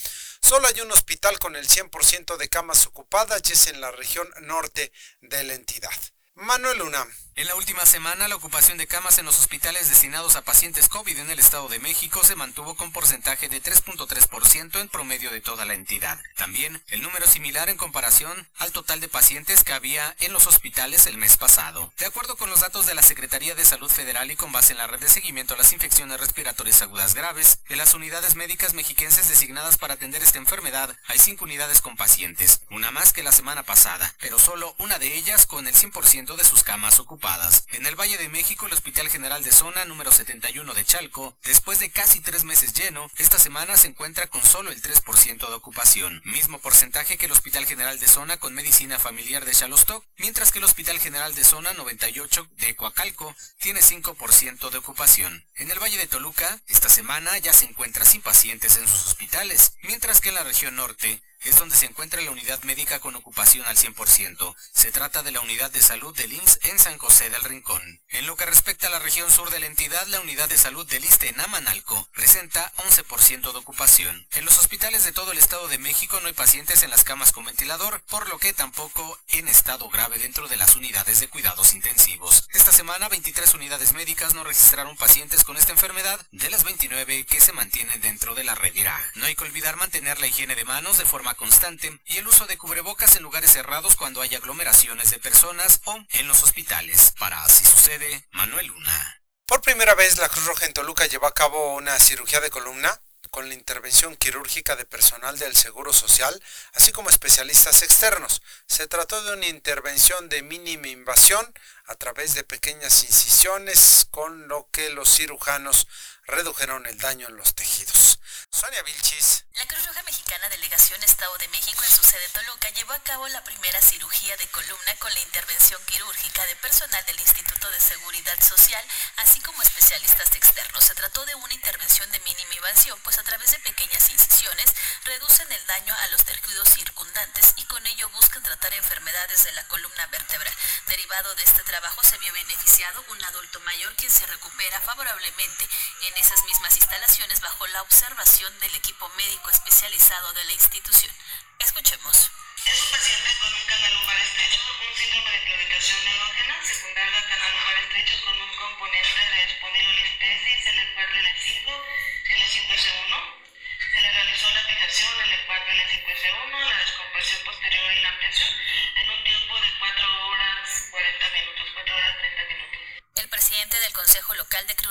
Solo 0.43 0.67
hay 0.67 0.81
un 0.81 0.91
hospital 0.91 1.39
con 1.39 1.55
el 1.55 1.69
100% 1.69 2.37
de 2.37 2.49
camas 2.49 2.85
ocupadas 2.85 3.43
y 3.49 3.53
es 3.53 3.69
en 3.69 3.81
la 3.81 3.93
región 3.93 4.29
norte 4.41 4.91
de 5.21 5.45
la 5.45 5.55
entidad. 5.55 5.95
Manuel 6.35 6.79
Luna. 6.79 7.07
En 7.39 7.47
la 7.47 7.55
última 7.55 7.85
semana, 7.85 8.29
la 8.29 8.37
ocupación 8.37 8.79
de 8.79 8.87
camas 8.87 9.19
en 9.19 9.27
los 9.27 9.39
hospitales 9.39 9.91
destinados 9.91 10.37
a 10.37 10.43
pacientes 10.43 10.89
COVID 10.89 11.19
en 11.19 11.31
el 11.31 11.39
Estado 11.39 11.69
de 11.69 11.79
México 11.79 12.25
se 12.25 12.35
mantuvo 12.35 12.77
con 12.77 12.93
porcentaje 12.93 13.51
de 13.51 13.63
3.3% 13.63 14.81
en 14.81 14.89
promedio 14.89 15.31
de 15.31 15.43
toda 15.43 15.67
la 15.67 15.75
entidad. 15.75 16.19
También, 16.37 16.83
el 16.89 17.03
número 17.03 17.27
similar 17.27 17.69
en 17.69 17.77
comparación 17.77 18.49
al 18.57 18.73
total 18.73 19.01
de 19.01 19.09
pacientes 19.09 19.65
que 19.65 19.75
había 19.75 20.17
en 20.21 20.33
los 20.33 20.47
hospitales 20.47 21.07
el 21.07 21.19
mes 21.19 21.37
pasado. 21.37 21.93
De 21.99 22.07
acuerdo 22.07 22.39
con 22.39 22.49
los 22.49 22.61
datos 22.61 22.87
de 22.87 22.95
la 22.95 23.03
Secretaría 23.03 23.55
de 23.55 23.67
Salud 23.67 23.91
Federal 23.91 24.31
y 24.31 24.37
con 24.37 24.51
base 24.51 24.73
en 24.73 24.79
la 24.79 24.87
red 24.87 25.01
de 25.01 25.11
seguimiento 25.11 25.53
a 25.53 25.59
las 25.59 25.75
infecciones 25.75 26.19
respiratorias 26.19 26.81
agudas 26.81 27.15
graves, 27.15 27.59
de 27.69 27.77
las 27.77 27.93
unidades 27.93 28.35
médicas 28.35 28.73
mexiquenses 28.73 29.29
designadas 29.29 29.77
para 29.77 29.93
atender 29.93 30.23
esta 30.23 30.39
enfermedad, 30.39 30.97
hay 31.07 31.19
cinco 31.19 31.45
unidades 31.45 31.83
con 31.83 31.97
pacientes, 31.99 32.63
una 32.71 32.91
más 32.93 33.13
que 33.13 33.23
la 33.23 33.33
semana 33.33 33.63
pasada, 33.63 34.15
pero 34.21 34.39
solo 34.39 34.75
una 34.79 34.99
de 34.99 35.15
ellas 35.19 35.45
con 35.45 35.69
el 35.69 35.75
100% 35.75 36.35
de 36.35 36.45
sus 36.45 36.63
camas 36.63 36.99
ocupadas. 36.99 37.26
En 37.73 37.87
el 37.87 37.97
Valle 37.97 38.19
de 38.19 38.29
México, 38.29 38.67
el 38.67 38.73
Hospital 38.73 39.11
General 39.11 39.43
de 39.43 39.51
Zona 39.51 39.85
número 39.85 40.13
71 40.13 40.75
de 40.75 40.85
Chalco, 40.85 41.37
después 41.43 41.81
de 41.81 41.91
casi 41.91 42.21
tres 42.21 42.45
meses 42.45 42.73
lleno, 42.73 43.11
esta 43.19 43.41
semana 43.41 43.77
se 43.77 43.89
encuentra 43.89 44.29
con 44.29 44.45
solo 44.45 44.71
el 44.71 44.81
3% 44.81 45.49
de 45.49 45.55
ocupación, 45.55 46.23
mismo 46.25 46.61
porcentaje 46.61 47.17
que 47.17 47.27
el 47.27 47.33
Hospital 47.33 47.67
General 47.67 47.99
de 47.99 48.07
Zona 48.07 48.37
con 48.37 48.55
Medicina 48.55 49.01
Familiar 49.01 49.45
de 49.45 49.53
Chalostoc, 49.53 50.05
mientras 50.19 50.53
que 50.53 50.61
el 50.61 50.65
Hospital 50.67 51.01
General 51.01 51.35
de 51.35 51.43
Zona 51.43 51.73
98 51.73 52.49
de 52.59 52.77
Coacalco 52.77 53.35
tiene 53.59 53.81
5% 53.81 54.71
de 54.71 54.79
ocupación. 54.79 55.45
En 55.57 55.69
el 55.69 55.81
Valle 55.81 55.99
de 55.99 56.07
Toluca, 56.07 56.61
esta 56.69 56.89
semana 56.89 57.37
ya 57.39 57.53
se 57.53 57.65
encuentra 57.65 58.05
sin 58.05 58.23
pacientes 58.23 58.77
en 58.77 58.87
sus 58.87 59.07
hospitales, 59.07 59.73
mientras 59.83 60.21
que 60.21 60.29
en 60.29 60.37
la 60.37 60.45
región 60.45 60.77
norte, 60.77 61.21
es 61.45 61.57
donde 61.57 61.77
se 61.77 61.87
encuentra 61.87 62.21
la 62.21 62.31
unidad 62.31 62.63
médica 62.63 63.01
con 63.01 63.15
ocupación 63.15 63.65
al 63.67 63.77
100%. 63.77 64.55
Se 64.73 64.93
trata 64.93 65.23
de 65.23 65.33
la 65.33 65.41
unidad 65.41 65.71
de 65.71 65.81
salud 65.81 66.15
del 66.17 66.33
IMSS 66.33 66.59
en 66.63 66.79
San 66.79 66.99
José 66.99 67.31
del 67.31 67.43
Rincón. 67.43 68.01
En 68.09 68.27
lo 68.27 68.37
que 68.37 68.47
respecta 68.47 68.87
a 68.87 68.91
la 68.91 68.99
región 68.99 69.31
sur 69.31 69.51
de 69.51 69.61
la 69.61 69.67
entidad, 69.67 70.07
la 70.09 70.21
unidad 70.21 70.49
de 70.49 70.59
salud 70.59 70.87
del 70.87 71.05
ISTE 71.05 71.29
en 71.29 71.41
Amanalco 71.41 72.09
presenta 72.15 72.73
11% 72.77 73.53
de 73.53 73.59
ocupación. 73.59 74.27
En 74.33 74.45
los 74.45 74.59
hospitales 74.59 75.05
de 75.05 75.13
todo 75.13 75.33
el 75.33 75.39
Estado 75.39 75.69
de 75.69 75.79
México 75.79 76.21
no 76.21 76.29
hay 76.29 76.33
pacientes 76.33 76.83
en 76.83 76.91
las 76.91 77.05
camas 77.05 77.33
con 77.33 77.45
ventilador, 77.45 78.03
por 78.09 78.29
lo 78.29 78.39
que 78.39 78.53
tampoco 78.53 79.19
en 79.29 79.49
estado 79.49 79.89
grave 79.89 80.19
dentro 80.19 80.49
de 80.49 80.57
las 80.57 80.77
unidades 80.77 81.21
de 81.21 81.29
cuidados 81.29 81.75
intensivos. 81.75 82.49
Esta 82.53 82.73
semana, 82.73 83.09
23 83.09 83.55
unidades 83.55 83.93
médicas 83.93 84.35
no 84.35 84.45
registraron 84.45 84.97
pacientes 84.97 85.45
con 85.45 85.57
esta 85.57 85.73
enfermedad 85.73 86.21
de 86.33 86.51
las 86.51 86.65
29 86.65 87.27
que 87.27 87.41
se 87.41 87.53
mantienen 87.53 88.01
dentro 88.01 88.35
de 88.35 88.45
la 88.45 88.55
red 88.55 88.75
IRA. 88.75 89.01
No 89.15 89.27
hay 89.27 89.37
que 89.37 89.45
olvidar 89.45 89.77
mantener 89.77 90.19
la 90.19 90.27
higiene 90.27 90.55
de 90.55 90.65
manos 90.65 90.99
de 90.99 91.07
forma 91.07 91.35
constante 91.37 92.01
y 92.07 92.17
el 92.17 92.27
uso 92.27 92.47
de 92.47 92.59
cubrebocas 92.59 93.17
en 93.17 93.23
lugares 93.23 93.53
cerrados 93.53 93.97
cuando 93.97 94.21
hay 94.23 94.35
aglomeraciones 94.35 95.11
de 95.11 95.19
personas 95.19 95.81
o 95.85 95.99
en 96.11 96.29
los 96.29 96.43
hospitales. 96.43 97.15
Para 97.19 97.43
así 97.45 97.65
sucede, 97.65 98.27
Manuel 98.33 98.67
Luna. 98.67 99.23
Por 99.47 99.63
primera 99.63 99.95
vez 99.95 100.19
la 100.19 100.29
Cruz 100.29 100.45
Roja 100.47 100.67
en 100.67 100.73
Toluca 100.73 101.07
llevó 101.07 101.27
a 101.27 101.35
cabo 101.35 101.75
una 101.75 101.99
cirugía 102.01 102.41
de 102.41 102.51
columna 102.51 103.01
con 103.31 103.49
la 103.49 103.55
intervención 103.55 104.17
quirúrgica 104.17 104.77
de 104.77 104.87
personal 104.87 105.39
del 105.39 105.55
Seguro 105.55 105.93
Social, 105.93 106.43
así 106.73 106.91
como 106.91 107.11
especialistas 107.11 107.83
externos. 107.83 108.43
Se 108.67 108.87
trató 108.87 109.23
de 109.23 109.35
una 109.35 109.47
intervención 109.47 110.29
de 110.29 110.43
mínima 110.43 110.89
invasión 110.89 111.53
a 111.87 111.95
través 111.95 112.35
de 112.35 112.45
pequeñas 112.45 113.05
incisiones, 113.05 114.07
con 114.11 114.49
lo 114.49 114.69
que 114.73 114.91
los 114.91 115.09
cirujanos 115.09 115.87
redujeron 116.27 116.87
el 116.87 116.99
daño 116.99 117.29
en 117.29 117.37
los 117.37 117.55
tejidos. 117.55 118.19
Sonia 118.51 118.83
Vilchis. 118.83 119.45
La 119.55 119.67
Cruz 119.67 119.87
Roja 119.87 120.03
Mexicana 120.03 120.49
Delegación 120.49 121.03
Estado 121.03 121.37
de 121.39 121.49
México 121.49 121.83
en 121.85 121.91
su 121.91 122.03
sede 122.03 122.29
Toluca 122.33 122.69
llevó 122.71 122.93
a 122.93 123.03
cabo 123.03 123.29
la 123.29 123.45
primera 123.45 123.81
cirugía 123.81 124.37
de 124.37 124.49
columna 124.49 124.97
con 124.99 125.13
la 125.15 125.21
intervención 125.21 125.81
quirúrgica 125.87 126.45
de 126.47 126.57
personal 126.57 127.05
del 127.07 127.21
Instituto 127.21 127.71
de 127.71 127.81
Seguridad 127.81 128.41
Social, 128.41 128.85
así 129.19 129.41
como 129.41 129.63
especialistas 129.63 130.35
externos. 130.35 130.85
Se 130.85 130.95
trató 130.95 131.25
de 131.27 131.35
una 131.37 131.55
intervención 131.55 132.11
de 132.11 132.21
mínima 132.21 132.55
invasión, 132.55 132.99
pues 133.05 133.19
a 133.19 133.23
través 133.23 133.53
de 133.53 133.59
pequeñas 133.61 134.09
incisiones 134.11 134.75
reducen 135.05 135.51
el 135.53 135.67
daño 135.67 135.95
a 135.95 136.09
los 136.09 136.25
tejidos 136.25 136.69
circundantes 136.71 137.53
y 137.57 137.65
con 137.65 137.87
ello 137.87 138.09
buscan 138.11 138.43
tratar 138.43 138.75
enfermedades 138.75 139.45
de 139.45 139.53
la 139.53 139.67
columna 139.69 140.07
vertebral. 140.09 140.55
Derivado 140.87 141.35
de 141.37 141.45
este 141.45 141.63
trabajo 141.63 141.76
se 142.03 142.19
vio 142.19 142.33
beneficiado 142.33 143.05
un 143.09 143.25
adulto 143.25 143.61
mayor 143.61 143.93
quien 143.97 144.11
se 144.11 144.25
recupera 144.27 144.81
favorablemente 144.81 145.69
en 146.03 146.17
esas 146.17 146.43
mismas 146.45 146.77
instalaciones 146.77 147.41
bajo 147.41 147.67
la 147.67 147.83
observación 147.83 148.59
del 148.61 148.75
equipo 148.77 149.09
médico 149.17 149.51
especializado 149.51 150.33
de 150.33 150.45
la 150.45 150.53
institución. 150.53 151.13
Escuchemos. 151.59 152.31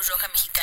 Local 0.07 0.29
de 0.33 0.54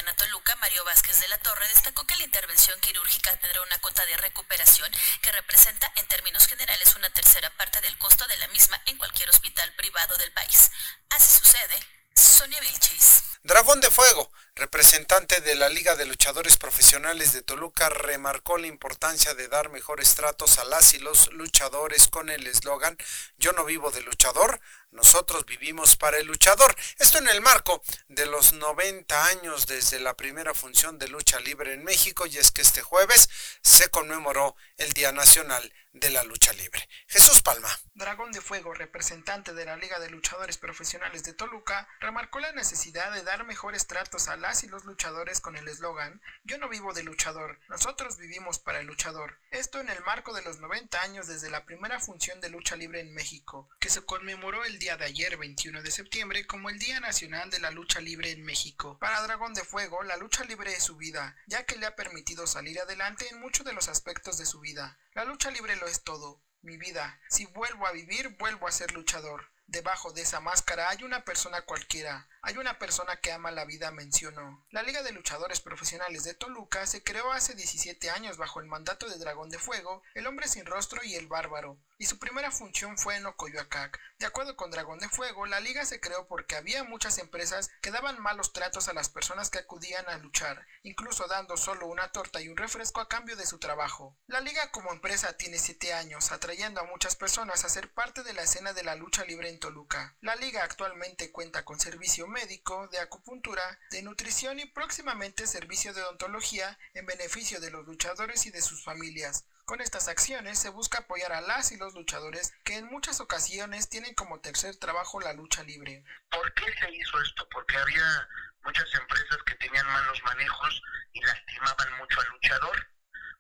De 16.93 17.41
Toluca, 17.41 17.89
remarcó 17.89 18.59
la 18.59 18.67
importancia 18.67 19.33
de 19.33 19.49
dar 19.49 19.71
mejores 19.71 20.15
tratos 20.15 20.59
a 20.59 20.65
las 20.67 20.93
y 20.93 20.99
los 20.99 21.33
luchadores 21.33 22.09
con 22.09 22.29
el 22.29 22.47
eslogan 22.47 22.99
Yo 23.39 23.53
no 23.53 23.65
vivo 23.65 23.91
de 23.91 24.03
luchador, 24.03 24.61
nosotros 24.91 25.47
vivimos 25.47 25.97
para 25.97 26.19
el 26.19 26.27
luchador. 26.27 26.77
Esto 26.99 27.17
en 27.17 27.29
el 27.29 27.41
marco 27.41 27.83
de 28.09 28.27
los 28.27 28.53
90 28.53 29.25
años 29.25 29.67
desde 29.67 30.01
la 30.01 30.19
primera 30.19 30.53
función 30.53 30.99
de 30.99 31.09
lucha 31.09 31.41
libre 31.41 31.73
en 31.73 31.83
México 31.83 32.27
y 32.27 32.37
es 32.37 32.51
que 32.51 32.61
este 32.61 32.83
jueves 32.83 33.31
se 33.63 33.89
conmemoró 33.89 34.55
el 34.77 34.93
Día 34.93 35.13
Nacional 35.13 35.73
de 35.93 36.11
la 36.11 36.25
Lucha 36.25 36.53
Libre. 36.55 36.89
Jesús 37.07 37.43
Palma. 37.43 37.69
Dragón 37.95 38.33
de 38.33 38.41
Fuego, 38.41 38.73
representante 38.73 39.53
de 39.53 39.67
la 39.67 39.77
Liga 39.77 39.99
de 39.99 40.09
Luchadores 40.09 40.57
Profesionales 40.57 41.23
de 41.25 41.35
Toluca, 41.35 41.87
remarcó 42.01 42.41
la 42.41 42.53
necesidad 42.53 43.13
de 43.13 43.23
dar 43.23 43.45
mejores 43.45 43.87
tratos 43.87 44.29
a 44.29 44.37
las 44.37 44.65
y 44.65 44.69
los 44.69 44.85
luchadores 44.87 45.41
con 45.41 45.57
el 45.57 45.69
eslogan 45.69 46.23
Yo 46.45 46.57
no 46.57 46.71
vivo 46.71 46.95
de 46.95 47.03
luchador, 47.03 47.61
nosotros 47.69 48.17
vivimos 48.17 48.59
para 48.59 48.81
el 48.81 48.87
luchador. 48.87 49.39
Esto 49.51 49.81
en 49.81 49.91
el 49.91 50.01
marco 50.05 50.33
de 50.33 50.43
los 50.43 50.61
90 50.61 51.03
años 51.03 51.27
desde 51.27 51.51
la 51.51 51.67
primera 51.67 52.01
función 52.01 52.41
de 52.41 52.49
lucha 52.49 52.77
libre 52.77 53.01
en 53.01 53.13
México, 53.13 53.69
que 53.79 53.91
se 53.91 54.03
conmemoró 54.03 54.65
el 54.65 54.79
día 54.79 54.97
de 54.97 55.05
ayer 55.05 55.37
21 55.37 55.83
de 55.83 55.91
septiembre 55.91 56.47
como 56.47 56.71
el 56.71 56.79
Día 56.79 57.01
Nacional 57.01 57.51
de 57.51 57.61
la 57.61 57.71
Lucha 57.71 58.01
Libre 58.01 58.31
en 58.31 58.43
México. 58.43 58.99
Para 58.99 59.23
Dragón 59.23 59.55
de 59.55 59.65
Fuego, 59.65 60.03
la 60.03 60.17
lucha 60.17 60.45
libre 60.45 60.73
es 60.73 60.85
su 60.85 60.97
vida, 60.97 61.37
ya 61.47 61.65
que 61.65 61.77
le 61.77 61.87
ha 61.87 61.97
permitido 61.97 62.47
salir 62.47 62.81
adelante 62.81 63.29
en 63.29 63.41
muchos 63.41 63.67
de 63.67 63.73
los 63.73 63.89
aspectos 63.89 64.39
de 64.39 64.47
su 64.47 64.61
vida. 64.61 64.99
La 65.15 65.27
lucha 65.27 65.51
libre 65.51 65.77
lo 65.77 65.87
es 65.87 66.05
todo, 66.05 66.43
mi 66.63 66.79
vida. 66.79 67.21
Si 67.29 67.45
vuelvo 67.45 67.87
a 67.87 67.93
vivir, 67.93 68.31
vuelvo 68.39 68.67
a 68.67 68.73
ser 68.73 68.93
luchador. 68.93 69.53
Debajo 69.67 70.11
de 70.13 70.23
esa 70.23 70.41
máscara 70.41 70.89
hay 70.89 71.03
una 71.03 71.23
persona 71.23 71.61
cualquiera, 71.63 72.29
hay 72.41 72.57
una 72.57 72.79
persona 72.79 73.17
que 73.17 73.31
ama 73.31 73.51
la 73.51 73.67
vida, 73.67 73.91
mencionó. 73.91 74.67
La 74.71 74.83
Liga 74.83 75.03
de 75.03 75.13
Luchadores 75.13 75.61
Profesionales 75.61 76.25
de 76.25 76.33
Toluca 76.33 76.87
se 76.87 77.03
creó 77.03 77.31
hace 77.31 77.55
17 77.55 78.09
años 78.09 78.39
bajo 78.39 78.61
el 78.61 78.67
mandato 78.67 79.07
de 79.07 79.19
Dragón 79.19 79.51
de 79.51 79.59
Fuego, 79.59 80.03
el 80.15 80.27
Hombre 80.27 80.49
Sin 80.49 80.65
Rostro 80.65 81.03
y 81.05 81.15
el 81.15 81.27
Bárbaro, 81.27 81.79
y 82.03 82.07
su 82.07 82.19
primera 82.19 82.51
función 82.51 82.99
fue 82.99 83.15
en 83.15 83.27
Ocoyoacac. 83.27 84.01
De 84.19 84.27
acuerdo 84.27 84.57
con 84.57 84.73
Dragón 84.73 84.99
de 84.99 85.09
Fuego, 85.09 85.47
la 85.47 85.61
liga 85.61 85.85
se 85.85 86.01
creó 86.01 86.27
porque 86.27 86.57
había 86.57 86.83
muchas 86.83 87.19
empresas 87.19 87.71
que 87.81 87.93
daban 87.93 88.21
malos 88.21 88.53
tratos 88.53 88.89
a 88.89 88.93
las 88.93 89.09
personas 89.09 89.51
que 89.51 89.61
acudían 89.61 90.09
a 90.09 90.19
luchar, 90.19 90.67
incluso 90.83 91.29
dando 91.29 91.57
solo 91.57 91.87
una 91.87 92.11
torta 92.11 92.41
y 92.41 92.49
un 92.49 92.57
refresco 92.57 93.01
a 93.01 93.09
cambio 93.09 93.37
de 93.37 93.47
su 93.47 93.61
trabajo. 93.61 94.19
La 94.27 94.41
liga 94.41 94.73
como 94.73 94.91
empresa 94.91 95.37
tiene 95.37 95.61
7 95.61 95.93
años, 95.93 96.33
atrayendo 96.33 96.81
a 96.81 96.87
muchas 96.87 97.15
personas 97.15 97.65
a 97.65 97.69
ser 97.69 97.93
parte 97.93 98.25
de 98.25 98.33
la 98.33 98.43
escena 98.43 98.73
de 98.73 98.83
la 98.83 98.97
lucha 98.97 99.25
libre 99.25 99.49
en 99.49 99.61
Toluca. 99.61 100.17
La 100.23 100.35
liga 100.35 100.65
actualmente 100.65 101.31
cuenta 101.31 101.65
con 101.65 101.79
servicio 101.79 102.27
médico, 102.27 102.89
de 102.89 102.99
acupuntura, 102.99 103.79
de 103.93 104.03
nutrición 104.03 104.59
y 104.59 104.67
próximamente 104.67 105.47
servicio 105.47 105.95
de 105.95 106.03
odontología 106.03 106.77
en 106.95 107.07
beneficio 107.07 107.61
de 107.61 107.71
los 107.71 107.87
luchadores 107.87 108.45
y 108.47 108.51
de 108.51 108.61
sus 108.61 108.83
familias 108.83 109.45
Con 109.73 109.81
estas 109.81 110.09
acciones 110.09 110.59
se 110.59 110.69
busca 110.69 110.99
apoyar 110.99 111.33
a 111.33 111.41
las 111.41 111.73
y 111.73 111.79
los 111.79 111.95
luchadores 111.95 112.53
que 112.63 112.77
en 112.77 112.85
muchas 112.91 113.21
ocasiones 113.21 113.89
tienen 113.89 114.15
como 114.15 114.39
tercer 114.39 114.77
trabajo 114.77 115.19
la 115.19 115.33
lucha 115.33 115.63
libre. 115.63 116.05
¿Por 116.31 116.53
qué 116.53 116.67
se 116.79 116.91
hizo 116.91 117.19
esto? 117.23 117.49
Porque 117.51 117.79
había 117.79 118.29
muchas 118.67 118.95
empresas 118.95 119.39
que 119.47 119.55
tenían 119.55 119.87
malos 119.87 120.23
manejos 120.25 120.83
y 121.15 121.23
lastimaban 121.25 121.97
mucho 121.97 122.21
al 122.21 122.29
luchador. 122.33 122.87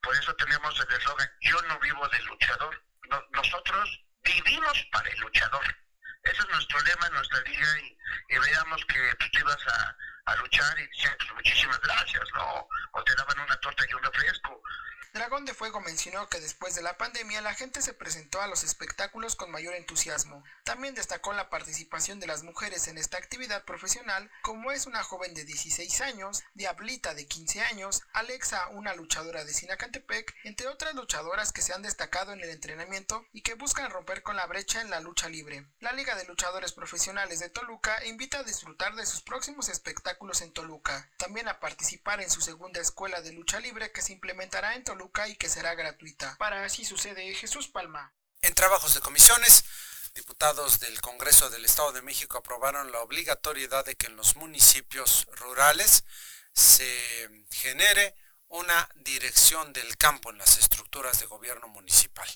Por 0.00 0.16
eso 0.16 0.34
tenemos 0.36 0.74
el 0.80 0.96
eslogan, 0.96 1.30
yo 1.42 1.60
no 1.68 1.78
vivo 1.80 2.08
del 2.08 2.24
luchador, 2.24 2.82
nosotros 3.32 4.00
vivimos 4.24 4.86
para 4.90 5.10
el 5.10 5.20
luchador. 5.20 5.76
Ese 6.22 6.38
es 6.38 6.48
nuestro 6.48 6.80
lema, 6.80 7.10
nuestra 7.10 7.42
liga, 7.42 7.78
y, 7.80 8.38
veamos 8.38 8.82
que 8.86 9.14
tú 9.16 9.38
ibas 9.38 9.66
a, 9.66 10.36
luchar 10.36 10.80
y 10.80 10.86
decían, 10.86 11.14
pues 11.18 11.34
muchísimas 11.34 11.80
gracias, 11.80 12.24
¿no? 12.32 12.66
O 12.92 13.04
te 13.04 13.14
daban 13.16 13.38
una 13.38 13.56
torta 13.58 13.84
y 13.86 13.92
un 13.92 14.02
refresco. 14.02 14.62
Dragón 15.12 15.44
de 15.44 15.52
Fuego 15.52 15.78
mencionó 15.82 16.26
que 16.30 16.40
después 16.40 16.74
de 16.74 16.80
la 16.80 16.96
pandemia 16.96 17.42
la 17.42 17.52
gente 17.52 17.82
se 17.82 17.92
presentó 17.92 18.40
a 18.40 18.46
los 18.46 18.64
espectáculos 18.64 19.36
con 19.36 19.50
mayor 19.50 19.74
entusiasmo. 19.74 20.42
También 20.64 20.94
destacó 20.94 21.34
la 21.34 21.50
participación 21.50 22.18
de 22.18 22.26
las 22.26 22.44
mujeres 22.44 22.88
en 22.88 22.96
esta 22.96 23.18
actividad 23.18 23.62
profesional, 23.66 24.30
como 24.40 24.72
es 24.72 24.86
una 24.86 25.02
joven 25.02 25.34
de 25.34 25.44
16 25.44 26.00
años, 26.00 26.42
Diablita 26.54 27.12
de 27.12 27.26
15 27.26 27.60
años, 27.60 28.00
Alexa, 28.14 28.68
una 28.68 28.94
luchadora 28.94 29.44
de 29.44 29.52
Sinacantepec, 29.52 30.34
entre 30.44 30.68
otras 30.68 30.94
luchadoras 30.94 31.52
que 31.52 31.60
se 31.60 31.74
han 31.74 31.82
destacado 31.82 32.32
en 32.32 32.40
el 32.40 32.48
entrenamiento 32.48 33.26
y 33.34 33.42
que 33.42 33.52
buscan 33.52 33.90
romper 33.90 34.22
con 34.22 34.36
la 34.36 34.46
brecha 34.46 34.80
en 34.80 34.88
la 34.88 35.00
lucha 35.00 35.28
libre. 35.28 35.66
La 35.80 35.92
Liga 35.92 36.14
de 36.14 36.24
Luchadores 36.24 36.72
Profesionales 36.72 37.38
de 37.38 37.50
Toluca 37.50 38.02
invita 38.06 38.38
a 38.38 38.44
disfrutar 38.44 38.94
de 38.94 39.04
sus 39.04 39.20
próximos 39.20 39.68
espectáculos 39.68 40.40
en 40.40 40.54
Toluca, 40.54 41.10
también 41.18 41.48
a 41.48 41.60
participar 41.60 42.22
en 42.22 42.30
su 42.30 42.40
segunda 42.40 42.80
escuela 42.80 43.20
de 43.20 43.32
lucha 43.32 43.60
libre 43.60 43.92
que 43.92 44.00
se 44.00 44.14
implementará 44.14 44.74
en 44.74 44.84
Toluca 44.84 45.01
y 45.28 45.36
que 45.36 45.48
será 45.48 45.74
gratuita. 45.74 46.36
Para 46.38 46.64
así 46.64 46.84
sucede 46.84 47.34
Jesús 47.34 47.68
Palma. 47.68 48.14
En 48.40 48.54
trabajos 48.54 48.94
de 48.94 49.00
comisiones, 49.00 49.64
diputados 50.14 50.80
del 50.80 51.00
Congreso 51.00 51.50
del 51.50 51.64
Estado 51.64 51.92
de 51.92 52.02
México 52.02 52.38
aprobaron 52.38 52.92
la 52.92 53.00
obligatoriedad 53.00 53.84
de 53.84 53.96
que 53.96 54.06
en 54.06 54.16
los 54.16 54.36
municipios 54.36 55.26
rurales 55.32 56.04
se 56.52 57.46
genere 57.50 58.14
una 58.48 58.88
dirección 58.96 59.72
del 59.72 59.96
campo 59.96 60.30
en 60.30 60.38
las 60.38 60.58
estructuras 60.58 61.18
de 61.20 61.26
gobierno 61.26 61.68
municipal. 61.68 62.28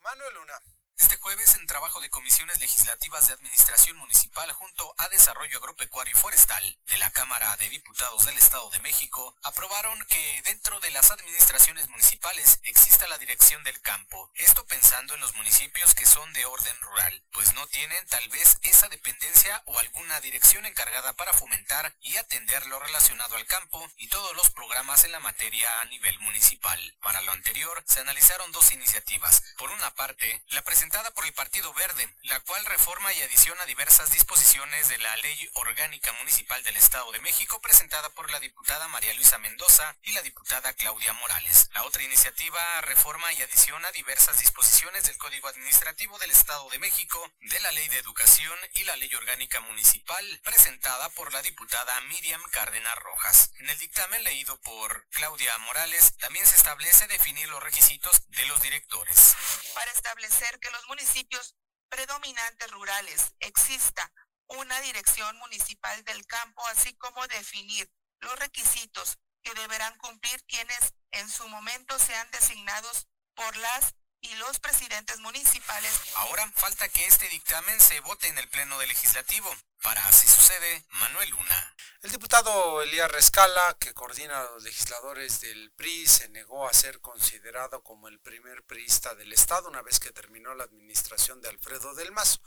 Manuel 0.00 0.34
Luna. 0.34 0.54
Este 1.00 1.16
jueves, 1.16 1.54
en 1.54 1.66
trabajo 1.66 1.98
de 2.02 2.10
comisiones 2.10 2.60
legislativas 2.60 3.26
de 3.26 3.32
Administración 3.32 3.96
Municipal 3.96 4.52
junto 4.52 4.94
a 4.98 5.08
Desarrollo 5.08 5.56
Agropecuario 5.56 6.14
y 6.14 6.20
Forestal 6.20 6.78
de 6.88 6.98
la 6.98 7.10
Cámara 7.10 7.56
de 7.56 7.70
Diputados 7.70 8.26
del 8.26 8.36
Estado 8.36 8.68
de 8.68 8.80
México, 8.80 9.34
aprobaron 9.42 9.98
que 10.10 10.42
dentro 10.44 10.78
de 10.80 10.90
las 10.90 11.10
administraciones 11.10 11.88
municipales 11.88 12.60
exista 12.64 13.08
la 13.08 13.16
dirección 13.16 13.64
del 13.64 13.80
campo. 13.80 14.30
Esto 14.34 14.66
pensando 14.66 15.14
en 15.14 15.20
los 15.20 15.34
municipios 15.36 15.94
que 15.94 16.04
son 16.04 16.30
de 16.34 16.44
orden 16.44 16.76
rural, 16.82 17.24
pues 17.32 17.54
no 17.54 17.66
tienen 17.68 18.06
tal 18.08 18.28
vez 18.28 18.58
esa 18.60 18.90
dependencia 18.90 19.62
o 19.64 19.78
alguna 19.78 20.20
dirección 20.20 20.66
encargada 20.66 21.14
para 21.14 21.32
fomentar 21.32 21.96
y 22.02 22.18
atender 22.18 22.66
lo 22.66 22.78
relacionado 22.78 23.36
al 23.36 23.46
campo 23.46 23.90
y 23.96 24.08
todos 24.08 24.36
los 24.36 24.50
programas 24.50 25.04
en 25.04 25.12
la 25.12 25.20
materia 25.20 25.80
a 25.80 25.86
nivel 25.86 26.18
municipal. 26.20 26.78
Para 27.00 27.22
lo 27.22 27.32
anterior, 27.32 27.82
se 27.86 28.00
analizaron 28.00 28.52
dos 28.52 28.70
iniciativas. 28.72 29.42
Por 29.56 29.70
una 29.70 29.94
parte, 29.94 30.44
la 30.48 30.60
presentación 30.60 30.89
por 30.90 31.24
el 31.24 31.32
Partido 31.32 31.72
Verde, 31.74 32.12
la 32.24 32.40
cual 32.40 32.64
reforma 32.66 33.12
y 33.12 33.22
adiciona 33.22 33.64
diversas 33.64 34.10
disposiciones 34.10 34.88
de 34.88 34.98
la 34.98 35.16
Ley 35.18 35.50
Orgánica 35.54 36.12
Municipal 36.14 36.62
del 36.64 36.76
Estado 36.76 37.10
de 37.12 37.20
México 37.20 37.60
presentada 37.60 38.10
por 38.10 38.30
la 38.30 38.40
diputada 38.40 38.88
María 38.88 39.14
Luisa 39.14 39.38
Mendoza 39.38 39.96
y 40.02 40.12
la 40.12 40.22
diputada 40.22 40.72
Claudia 40.72 41.12
Morales. 41.12 41.70
La 41.74 41.84
otra 41.84 42.02
iniciativa 42.02 42.80
reforma 42.82 43.32
y 43.32 43.40
adiciona 43.40 43.90
diversas 43.92 44.40
disposiciones 44.40 45.04
del 45.04 45.16
Código 45.16 45.48
Administrativo 45.48 46.18
del 46.18 46.32
Estado 46.32 46.68
de 46.70 46.80
México, 46.80 47.32
de 47.40 47.60
la 47.60 47.70
Ley 47.70 47.88
de 47.88 47.98
Educación 47.98 48.58
y 48.74 48.84
la 48.84 48.96
Ley 48.96 49.14
Orgánica 49.14 49.60
Municipal 49.60 50.40
presentada 50.44 51.08
por 51.10 51.32
la 51.32 51.40
diputada 51.42 52.00
Miriam 52.02 52.42
Cárdenas 52.50 52.96
Rojas. 52.96 53.52
En 53.60 53.70
el 53.70 53.78
dictamen 53.78 54.24
leído 54.24 54.60
por 54.60 55.06
Claudia 55.10 55.56
Morales 55.58 56.16
también 56.18 56.46
se 56.46 56.56
establece 56.56 57.06
definir 57.06 57.48
los 57.48 57.62
requisitos 57.62 58.28
de 58.28 58.44
los 58.46 58.60
directores. 58.60 59.36
Para 59.74 59.92
establecer 59.92 60.58
que 60.58 60.69
los 60.72 60.86
municipios 60.88 61.54
predominantes 61.88 62.70
rurales 62.70 63.34
exista 63.40 64.12
una 64.48 64.80
dirección 64.80 65.36
municipal 65.38 66.04
del 66.04 66.26
campo, 66.26 66.66
así 66.68 66.94
como 66.94 67.26
definir 67.28 67.90
los 68.20 68.38
requisitos 68.38 69.18
que 69.42 69.54
deberán 69.54 69.96
cumplir 69.98 70.42
quienes 70.44 70.94
en 71.12 71.28
su 71.28 71.48
momento 71.48 71.98
sean 71.98 72.30
designados 72.30 73.06
por 73.34 73.56
las 73.56 73.94
y 74.20 74.34
los 74.34 74.60
presidentes 74.60 75.18
municipales. 75.20 75.92
Ahora 76.16 76.50
falta 76.52 76.88
que 76.88 77.06
este 77.06 77.28
dictamen 77.28 77.80
se 77.80 78.00
vote 78.00 78.28
en 78.28 78.38
el 78.38 78.48
Pleno 78.48 78.78
del 78.78 78.88
Legislativo. 78.88 79.54
Para 79.82 80.06
así 80.08 80.28
sucede, 80.28 80.84
Manuel 80.90 81.30
Luna. 81.30 81.76
El 82.02 82.10
diputado 82.10 82.82
Elías 82.82 83.10
Rescala, 83.10 83.76
que 83.78 83.94
coordina 83.94 84.40
a 84.40 84.50
los 84.52 84.62
legisladores 84.62 85.40
del 85.40 85.70
PRI, 85.72 86.06
se 86.06 86.28
negó 86.28 86.68
a 86.68 86.72
ser 86.74 87.00
considerado 87.00 87.82
como 87.82 88.08
el 88.08 88.20
primer 88.20 88.62
priista 88.64 89.14
del 89.14 89.32
Estado 89.32 89.68
una 89.68 89.80
vez 89.80 89.98
que 89.98 90.12
terminó 90.12 90.54
la 90.54 90.64
administración 90.64 91.40
de 91.40 91.48
Alfredo 91.48 91.94
del 91.94 92.12
Mazo. 92.12 92.40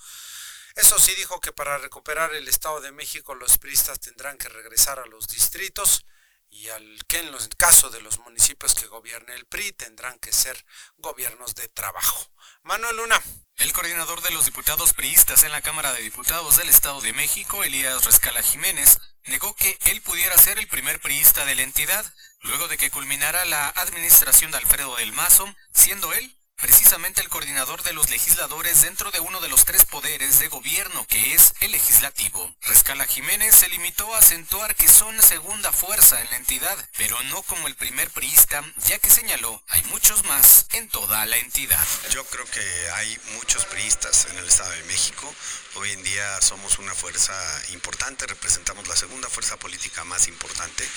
Eso 0.75 0.99
sí 0.99 1.13
dijo 1.15 1.39
que 1.39 1.51
para 1.51 1.77
recuperar 1.79 2.33
el 2.35 2.47
Estado 2.47 2.81
de 2.81 2.91
México 2.91 3.33
los 3.33 3.57
priistas 3.57 3.99
tendrán 3.99 4.37
que 4.37 4.49
regresar 4.49 4.99
a 4.99 5.05
los 5.07 5.27
distritos 5.27 6.05
y 6.53 6.69
al 6.69 7.05
que 7.07 7.17
en 7.17 7.31
los 7.31 7.49
caso 7.57 7.89
de 7.89 8.01
los 8.01 8.19
municipios 8.19 8.75
que 8.75 8.85
gobierne 8.85 9.33
el 9.33 9.45
PRI 9.47 9.71
tendrán 9.73 10.19
que 10.19 10.31
ser 10.31 10.63
gobiernos 10.97 11.55
de 11.55 11.67
trabajo. 11.67 12.31
Manuel 12.61 12.97
Luna. 12.97 13.21
El 13.57 13.73
coordinador 13.73 14.21
de 14.21 14.31
los 14.31 14.45
diputados 14.45 14.93
priistas 14.93 15.43
en 15.43 15.51
la 15.51 15.61
Cámara 15.61 15.93
de 15.93 16.01
Diputados 16.01 16.57
del 16.57 16.69
Estado 16.69 17.01
de 17.01 17.13
México, 17.13 17.63
Elías 17.63 18.05
Rescala 18.05 18.41
Jiménez, 18.41 18.99
negó 19.25 19.55
que 19.55 19.77
él 19.85 20.01
pudiera 20.01 20.37
ser 20.37 20.59
el 20.59 20.67
primer 20.67 20.99
priista 20.99 21.45
de 21.45 21.55
la 21.55 21.61
entidad, 21.63 22.05
luego 22.41 22.67
de 22.67 22.77
que 22.77 22.91
culminara 22.91 23.45
la 23.45 23.69
administración 23.69 24.51
de 24.51 24.57
Alfredo 24.57 24.95
del 24.95 25.13
Mazo, 25.13 25.53
siendo 25.73 26.13
él 26.13 26.35
precisamente 26.63 27.19
el 27.19 27.27
coordinador 27.27 27.83
de 27.83 27.91
los 27.91 28.09
legisladores 28.09 28.83
dentro 28.83 29.11
de 29.11 29.19
uno 29.19 29.41
de 29.41 29.49
los 29.49 29.65
tres 29.65 29.83
poderes 29.83 30.39
de 30.39 30.47
gobierno 30.47 31.05
que 31.09 31.33
es 31.33 31.53
el 31.59 31.73
legislativo. 31.73 32.55
Rescala 32.61 33.05
Jiménez 33.05 33.53
se 33.53 33.67
limitó 33.67 34.15
a 34.15 34.19
acentuar 34.19 34.73
que 34.73 34.87
son 34.87 35.21
segunda 35.21 35.73
fuerza 35.73 36.21
en 36.21 36.29
la 36.29 36.37
entidad, 36.37 36.89
pero 36.97 37.21
no 37.23 37.41
como 37.43 37.67
el 37.67 37.75
primer 37.75 38.09
priista, 38.11 38.63
ya 38.87 38.97
que 38.97 39.09
señaló 39.09 39.61
hay 39.67 39.83
muchos 39.85 40.23
más 40.23 40.67
en 40.71 40.87
toda 40.87 41.25
la 41.25 41.35
entidad. 41.35 41.85
Yo 42.11 42.23
creo 42.27 42.45
que 42.45 42.89
hay 42.91 43.19
muchos 43.33 43.65
priistas 43.65 44.27
en 44.31 44.37
el 44.37 44.47
Estado 44.47 44.71
de 44.71 44.83
México. 44.83 45.35
Hoy 45.75 45.91
en 45.91 46.03
día 46.03 46.39
somos 46.39 46.77
una 46.77 46.93
fuerza 46.93 47.33
importante, 47.73 48.27
representamos 48.27 48.87
la 48.87 48.95
segunda 48.95 49.27
fuerza 49.27 49.57
política 49.57 50.03
más 50.03 50.27
importante, 50.27 50.87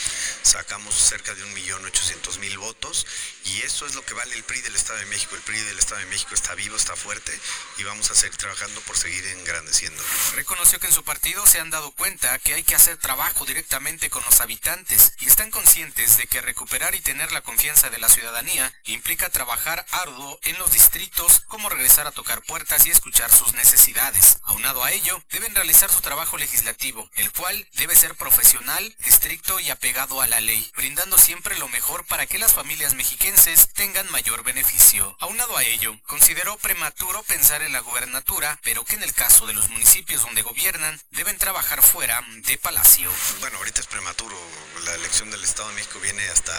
sacamos 0.42 0.94
cerca 0.94 1.34
de 1.34 1.42
un 1.42 1.54
millón 1.54 1.84
ochocientos 1.86 2.38
mil 2.38 2.58
votos 2.58 3.06
y 3.46 3.62
eso 3.62 3.86
es 3.86 3.94
lo 3.94 4.04
que 4.04 4.12
vale 4.12 4.34
el 4.34 4.44
PRI 4.44 4.60
del 4.60 4.76
Estado 4.76 4.98
de 4.98 5.06
México. 5.06 5.34
Del 5.64 5.78
Estado 5.78 6.00
de 6.00 6.06
México 6.06 6.34
está 6.34 6.54
vivo, 6.54 6.76
está 6.76 6.96
fuerte 6.96 7.32
y 7.78 7.84
vamos 7.84 8.10
a 8.10 8.14
seguir 8.14 8.36
trabajando 8.36 8.80
por 8.82 8.96
seguir 8.96 9.24
engrandeciendo. 9.26 10.02
Reconoció 10.34 10.78
que 10.80 10.86
en 10.86 10.92
su 10.92 11.04
partido 11.04 11.46
se 11.46 11.60
han 11.60 11.70
dado 11.70 11.92
cuenta 11.92 12.38
que 12.38 12.54
hay 12.54 12.62
que 12.62 12.74
hacer 12.74 12.96
trabajo 12.96 13.44
directamente 13.44 14.10
con 14.10 14.24
los 14.24 14.40
habitantes 14.40 15.12
y 15.20 15.26
están 15.26 15.50
conscientes 15.50 16.16
de 16.16 16.26
que 16.26 16.40
recuperar 16.40 16.94
y 16.94 17.00
tener 17.00 17.32
la 17.32 17.42
confianza 17.42 17.90
de 17.90 17.98
la 17.98 18.08
ciudadanía 18.08 18.72
implica 18.84 19.28
trabajar 19.30 19.86
arduo 19.90 20.38
en 20.42 20.58
los 20.58 20.72
distritos 20.72 21.40
como 21.48 21.68
regresar 21.68 22.06
a 22.06 22.12
tocar 22.12 22.42
puertas 22.42 22.86
y 22.86 22.90
escuchar 22.90 23.32
sus 23.32 23.54
necesidades. 23.54 24.38
Aunado 24.42 24.84
a 24.84 24.92
ello, 24.92 25.22
deben 25.30 25.54
realizar 25.54 25.90
su 25.90 26.00
trabajo 26.00 26.36
legislativo, 26.36 27.10
el 27.16 27.32
cual 27.32 27.68
debe 27.74 27.96
ser 27.96 28.14
profesional, 28.14 28.96
estricto 29.04 29.60
y 29.60 29.70
apegado 29.70 30.20
a 30.20 30.26
la 30.26 30.40
ley, 30.40 30.70
brindando 30.76 31.18
siempre 31.18 31.58
lo 31.58 31.68
mejor 31.68 32.04
para 32.06 32.26
que 32.26 32.38
las 32.38 32.52
familias 32.52 32.94
mexiquenses 32.94 33.68
tengan 33.74 34.10
mayor 34.10 34.42
beneficio. 34.42 35.16
Aunado 35.20 35.45
a 35.54 35.62
ello, 35.62 35.96
consideró 36.06 36.56
prematuro 36.58 37.22
pensar 37.22 37.62
en 37.62 37.72
la 37.72 37.80
gubernatura, 37.80 38.58
pero 38.64 38.84
que 38.84 38.96
en 38.96 39.02
el 39.02 39.12
caso 39.12 39.46
de 39.46 39.52
los 39.52 39.68
municipios 39.70 40.22
donde 40.22 40.42
gobiernan 40.42 41.00
deben 41.10 41.38
trabajar 41.38 41.82
fuera 41.82 42.20
de 42.38 42.58
Palacio. 42.58 43.10
Bueno, 43.40 43.58
ahorita 43.58 43.80
es 43.80 43.86
prematuro, 43.86 44.36
la 44.84 44.94
elección 44.94 45.30
del 45.30 45.44
Estado 45.44 45.68
de 45.68 45.76
México 45.76 46.00
viene 46.00 46.26
hasta, 46.30 46.52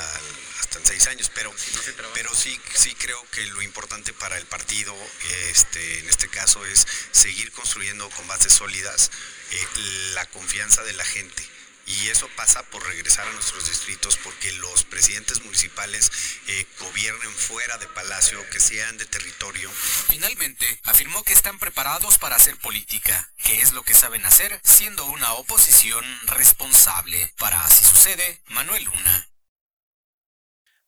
hasta 0.60 0.80
en 0.80 0.86
seis 0.86 1.08
años, 1.08 1.30
pero, 1.34 1.54
pero 2.14 2.34
sí, 2.34 2.60
sí 2.74 2.96
creo 2.96 3.22
que 3.32 3.46
lo 3.48 3.62
importante 3.62 4.14
para 4.14 4.38
el 4.38 4.46
partido, 4.46 4.96
este, 5.50 6.00
en 6.00 6.08
este 6.08 6.30
caso, 6.30 6.66
es 6.66 6.88
seguir 7.12 7.52
construyendo 7.52 8.10
con 8.12 8.28
bases 8.28 8.54
sólidas 8.54 9.12
eh, 9.52 9.68
la 10.14 10.26
confianza 10.28 10.84
de 10.84 10.94
la 10.94 11.04
gente 11.04 11.57
y 11.88 12.10
eso 12.10 12.28
pasa 12.36 12.62
por 12.64 12.86
regresar 12.86 13.26
a 13.26 13.32
nuestros 13.32 13.68
distritos 13.68 14.18
porque 14.18 14.52
los 14.54 14.84
presidentes 14.84 15.42
municipales 15.44 16.12
eh, 16.48 16.68
gobiernen 16.80 17.34
fuera 17.34 17.78
de 17.78 17.88
Palacio, 17.88 18.48
que 18.50 18.60
sean 18.60 18.98
de 18.98 19.06
territorio. 19.06 19.72
Finalmente, 20.10 20.80
afirmó 20.84 21.24
que 21.24 21.34
están 21.34 21.58
preparados 21.60 22.18
para 22.18 22.36
hacer 22.36 22.58
política, 22.58 23.32
que 23.38 23.62
es 23.62 23.72
lo 23.72 23.84
que 23.84 23.94
saben 23.94 24.26
hacer 24.26 24.60
siendo 24.64 25.06
una 25.06 25.34
oposición 25.34 26.04
responsable. 26.28 27.34
Para 27.38 27.62
así 27.62 27.86
sucede, 27.86 28.42
Manuel 28.48 28.84
Luna. 28.84 29.30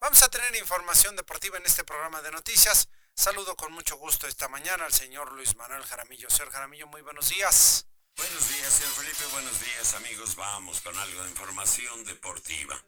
Vamos 0.01 0.21
a 0.23 0.29
tener 0.29 0.53
información 0.57 1.15
deportiva 1.15 1.57
en 1.57 1.65
este 1.65 1.83
programa 1.83 2.21
de 2.21 2.31
noticias. 2.31 2.89
Saludo 3.15 3.55
con 3.55 3.71
mucho 3.71 3.97
gusto 3.97 4.27
esta 4.27 4.47
mañana 4.47 4.85
al 4.85 4.93
señor 4.93 5.31
Luis 5.33 5.55
Manuel 5.55 5.83
Jaramillo. 5.83 6.29
Señor 6.29 6.51
Jaramillo, 6.51 6.87
muy 6.87 7.01
buenos 7.01 7.29
días. 7.29 7.85
Buenos 8.19 8.47
días, 8.49 8.73
señor 8.73 8.91
Felipe. 8.95 9.23
Buenos 9.31 9.61
días, 9.61 9.93
amigos. 9.93 10.35
Vamos 10.35 10.81
con 10.81 10.93
algo 10.97 11.23
de 11.23 11.29
información 11.29 12.03
deportiva. 12.03 12.83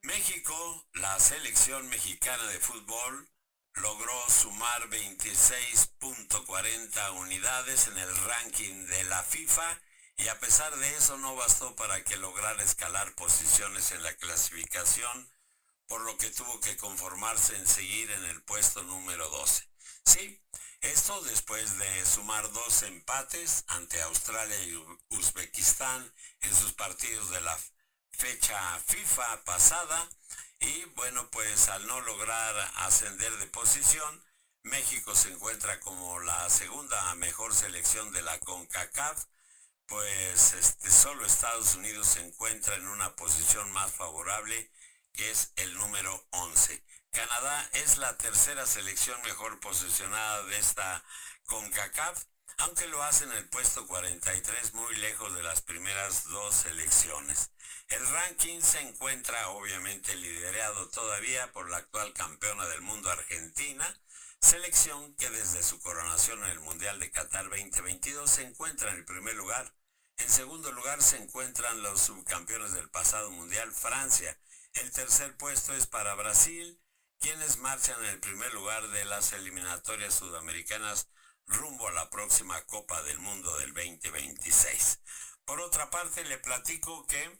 México, 0.00 0.88
la 0.94 1.20
selección 1.20 1.86
mexicana 1.90 2.42
de 2.44 2.58
fútbol, 2.58 3.28
logró 3.74 4.14
sumar 4.30 4.88
26.40 4.88 7.18
unidades 7.18 7.88
en 7.88 7.98
el 7.98 8.16
ranking 8.16 8.86
de 8.86 9.04
la 9.04 9.22
FIFA 9.22 9.78
y 10.16 10.28
a 10.28 10.40
pesar 10.40 10.74
de 10.74 10.96
eso 10.96 11.18
no 11.18 11.36
bastó 11.36 11.76
para 11.76 12.02
que 12.02 12.16
lograra 12.16 12.62
escalar 12.62 13.14
posiciones 13.16 13.92
en 13.92 14.02
la 14.02 14.14
clasificación 14.14 15.30
por 15.86 16.00
lo 16.00 16.16
que 16.16 16.30
tuvo 16.30 16.58
que 16.60 16.78
conformarse 16.78 17.56
en 17.56 17.66
seguir 17.66 18.10
en 18.10 18.24
el 18.24 18.42
puesto 18.44 18.82
número 18.84 19.28
12. 19.28 19.68
Sí, 20.06 20.42
esto 20.80 21.20
después 21.22 21.78
de 21.78 22.06
sumar 22.06 22.50
dos 22.52 22.82
empates 22.82 23.64
ante 23.68 24.00
Australia 24.02 24.56
y 24.64 24.74
Uzbekistán 25.10 26.12
en 26.40 26.54
sus 26.54 26.72
partidos 26.72 27.30
de 27.30 27.40
la 27.42 27.58
fecha 28.10 28.58
FIFA 28.86 29.44
pasada 29.44 30.08
y 30.58 30.84
bueno 30.96 31.28
pues 31.30 31.68
al 31.68 31.86
no 31.86 32.00
lograr 32.00 32.54
ascender 32.76 33.36
de 33.38 33.46
posición 33.46 34.24
México 34.62 35.14
se 35.14 35.30
encuentra 35.30 35.80
como 35.80 36.20
la 36.20 36.48
segunda 36.50 37.14
mejor 37.14 37.54
selección 37.54 38.12
de 38.12 38.22
la 38.22 38.38
CONCACAF 38.40 39.24
pues 39.86 40.52
este, 40.52 40.90
solo 40.90 41.26
Estados 41.26 41.74
Unidos 41.74 42.06
se 42.06 42.20
encuentra 42.20 42.76
en 42.76 42.86
una 42.86 43.16
posición 43.16 43.70
más 43.72 43.92
favorable 43.92 44.70
que 45.12 45.30
es 45.30 45.52
el 45.56 45.74
número 45.74 46.26
11. 46.30 46.84
Canadá 47.12 47.68
es 47.72 47.98
la 47.98 48.16
tercera 48.16 48.66
selección 48.66 49.20
mejor 49.22 49.58
posicionada 49.58 50.44
de 50.44 50.58
esta 50.58 51.04
CONCACAF, 51.46 52.24
aunque 52.58 52.86
lo 52.86 53.02
hace 53.02 53.24
en 53.24 53.32
el 53.32 53.48
puesto 53.48 53.86
43 53.88 54.74
muy 54.74 54.94
lejos 54.96 55.34
de 55.34 55.42
las 55.42 55.60
primeras 55.60 56.28
dos 56.28 56.54
selecciones. 56.54 57.50
El 57.88 58.06
ranking 58.06 58.60
se 58.60 58.80
encuentra 58.80 59.48
obviamente 59.48 60.14
liderado 60.14 60.88
todavía 60.90 61.50
por 61.52 61.68
la 61.68 61.78
actual 61.78 62.12
campeona 62.12 62.66
del 62.68 62.82
mundo 62.82 63.10
Argentina, 63.10 64.00
selección 64.40 65.14
que 65.16 65.30
desde 65.30 65.64
su 65.64 65.80
coronación 65.80 66.44
en 66.44 66.50
el 66.50 66.60
Mundial 66.60 67.00
de 67.00 67.10
Qatar 67.10 67.48
2022 67.50 68.30
se 68.30 68.44
encuentra 68.44 68.92
en 68.92 68.98
el 68.98 69.04
primer 69.04 69.34
lugar. 69.34 69.74
En 70.18 70.30
segundo 70.30 70.70
lugar 70.70 71.02
se 71.02 71.16
encuentran 71.16 71.82
los 71.82 72.00
subcampeones 72.00 72.72
del 72.72 72.88
pasado 72.88 73.32
Mundial 73.32 73.72
Francia, 73.72 74.38
el 74.74 74.92
tercer 74.92 75.36
puesto 75.36 75.74
es 75.74 75.88
para 75.88 76.14
Brasil, 76.14 76.79
quienes 77.20 77.58
marchan 77.58 78.02
en 78.02 78.10
el 78.10 78.20
primer 78.20 78.52
lugar 78.54 78.88
de 78.88 79.04
las 79.04 79.32
eliminatorias 79.34 80.14
sudamericanas 80.14 81.08
rumbo 81.46 81.86
a 81.86 81.92
la 81.92 82.08
próxima 82.08 82.60
Copa 82.62 83.02
del 83.02 83.18
Mundo 83.18 83.56
del 83.58 83.74
2026. 83.74 85.00
Por 85.44 85.60
otra 85.60 85.90
parte, 85.90 86.24
le 86.24 86.38
platico 86.38 87.06
que 87.06 87.38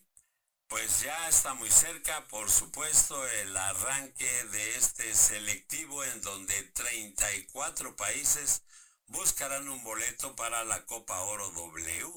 pues 0.68 1.00
ya 1.00 1.28
está 1.28 1.54
muy 1.54 1.70
cerca, 1.70 2.28
por 2.28 2.48
supuesto, 2.50 3.26
el 3.26 3.56
arranque 3.56 4.44
de 4.52 4.76
este 4.76 5.14
selectivo 5.14 6.04
en 6.04 6.20
donde 6.20 6.62
34 6.62 7.96
países 7.96 8.62
buscarán 9.06 9.68
un 9.68 9.82
boleto 9.82 10.36
para 10.36 10.62
la 10.64 10.84
Copa 10.86 11.18
Oro 11.22 11.50
W 11.50 12.12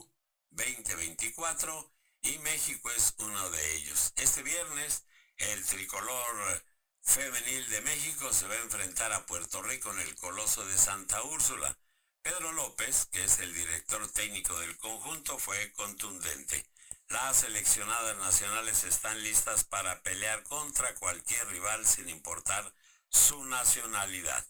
2024 0.51 1.91
y 2.23 2.37
México 2.39 2.91
es 2.91 3.15
uno 3.19 3.49
de 3.49 3.75
ellos. 3.77 4.13
Este 4.17 4.43
viernes 4.43 5.05
el 5.37 5.65
tricolor 5.65 6.63
femenil 7.03 7.69
de 7.69 7.81
México 7.81 8.31
se 8.31 8.47
va 8.47 8.55
a 8.55 8.61
enfrentar 8.61 9.11
a 9.11 9.25
Puerto 9.25 9.61
Rico 9.61 9.91
en 9.91 9.99
el 9.99 10.15
Coloso 10.15 10.65
de 10.65 10.77
Santa 10.77 11.21
Úrsula. 11.23 11.77
Pedro 12.21 12.53
López, 12.53 13.05
que 13.11 13.23
es 13.23 13.39
el 13.39 13.53
director 13.53 14.07
técnico 14.09 14.57
del 14.59 14.77
conjunto, 14.77 15.37
fue 15.37 15.71
contundente. 15.73 16.65
Las 17.09 17.37
seleccionadas 17.37 18.17
nacionales 18.17 18.85
están 18.85 19.21
listas 19.21 19.65
para 19.65 20.01
pelear 20.01 20.41
contra 20.43 20.95
cualquier 20.95 21.45
rival 21.49 21.85
sin 21.85 22.09
importar 22.09 22.73
su 23.09 23.43
nacionalidad. 23.45 24.45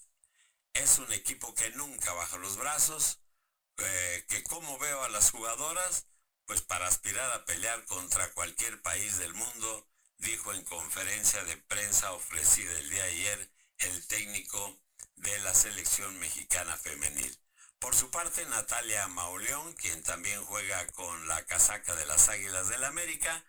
Es 0.74 1.00
un 1.00 1.12
equipo 1.12 1.54
que 1.56 1.72
nunca 1.72 2.14
baja 2.14 2.38
los 2.38 2.58
brazos, 2.58 3.20
eh, 3.78 4.26
que 4.30 4.44
como 4.44 4.78
veo 4.78 5.04
a 5.04 5.10
las 5.10 5.32
jugadoras, 5.32 6.06
pues 6.46 6.62
para 6.62 6.88
aspirar 6.88 7.32
a 7.32 7.46
pelear 7.46 7.84
contra 7.86 8.32
cualquier 8.34 8.82
país 8.82 9.18
del 9.18 9.34
mundo, 9.34 9.88
dijo 10.24 10.54
en 10.54 10.64
conferencia 10.64 11.44
de 11.44 11.58
prensa 11.58 12.14
ofrecida 12.14 12.72
el 12.80 12.90
día 12.90 13.04
ayer 13.04 13.52
el 13.80 14.08
técnico 14.08 14.80
de 15.18 15.38
la 15.40 15.54
selección 15.54 16.18
mexicana 16.20 16.78
femenil. 16.78 17.38
Por 17.80 17.94
su 17.96 18.10
parte, 18.10 18.46
Natalia 18.46 19.08
Mauleón, 19.10 19.74
quien 19.74 20.02
también 20.04 20.44
juega 20.46 20.88
con 20.94 21.28
la 21.28 21.46
casaca 21.46 21.94
de 21.96 22.06
las 22.06 22.30
Águilas 22.30 22.70
del 22.70 22.86
América, 22.86 23.44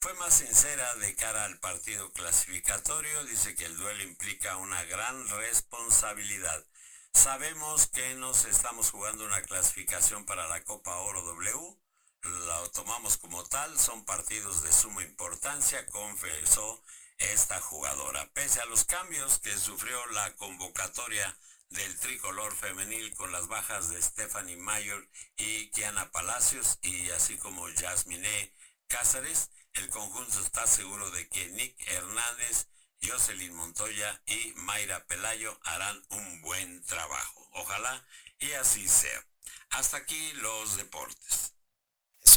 fue 0.00 0.14
más 0.14 0.34
sincera 0.34 0.94
de 0.96 1.14
cara 1.14 1.44
al 1.44 1.58
partido 1.60 2.12
clasificatorio. 2.12 3.24
Dice 3.24 3.54
que 3.54 3.64
el 3.64 3.76
duelo 3.76 4.02
implica 4.02 4.56
una 4.56 4.82
gran 4.84 5.28
responsabilidad. 5.28 6.66
Sabemos 7.14 7.86
que 7.86 8.14
nos 8.16 8.44
estamos 8.44 8.90
jugando 8.90 9.24
una 9.24 9.42
clasificación 9.42 10.26
para 10.26 10.48
la 10.48 10.62
Copa 10.64 10.96
Oro 10.96 11.22
W 11.22 11.78
lo 12.26 12.70
tomamos 12.70 13.16
como 13.16 13.44
tal, 13.44 13.78
son 13.78 14.04
partidos 14.04 14.62
de 14.62 14.72
suma 14.72 15.02
importancia, 15.02 15.86
confesó 15.86 16.82
esta 17.18 17.60
jugadora. 17.60 18.30
Pese 18.32 18.60
a 18.60 18.66
los 18.66 18.84
cambios 18.84 19.38
que 19.38 19.56
sufrió 19.56 20.04
la 20.06 20.34
convocatoria 20.36 21.38
del 21.70 21.98
tricolor 21.98 22.54
femenil 22.54 23.14
con 23.14 23.32
las 23.32 23.48
bajas 23.48 23.88
de 23.90 24.00
Stephanie 24.02 24.56
Mayor 24.56 25.08
y 25.36 25.70
Kiana 25.70 26.10
Palacios 26.12 26.78
y 26.82 27.10
así 27.10 27.36
como 27.38 27.66
Jasmine 27.76 28.54
Cáceres, 28.88 29.50
el 29.74 29.88
conjunto 29.88 30.40
está 30.40 30.66
seguro 30.66 31.10
de 31.10 31.28
que 31.28 31.48
Nick 31.48 31.76
Hernández, 31.88 32.68
Jocelyn 33.02 33.54
Montoya 33.54 34.22
y 34.26 34.52
Mayra 34.56 35.06
Pelayo 35.06 35.58
harán 35.64 36.02
un 36.10 36.40
buen 36.42 36.84
trabajo. 36.84 37.48
Ojalá 37.52 38.06
y 38.38 38.52
así 38.52 38.88
sea. 38.88 39.26
Hasta 39.70 39.98
aquí 39.98 40.32
los 40.34 40.76
deportes. 40.76 41.55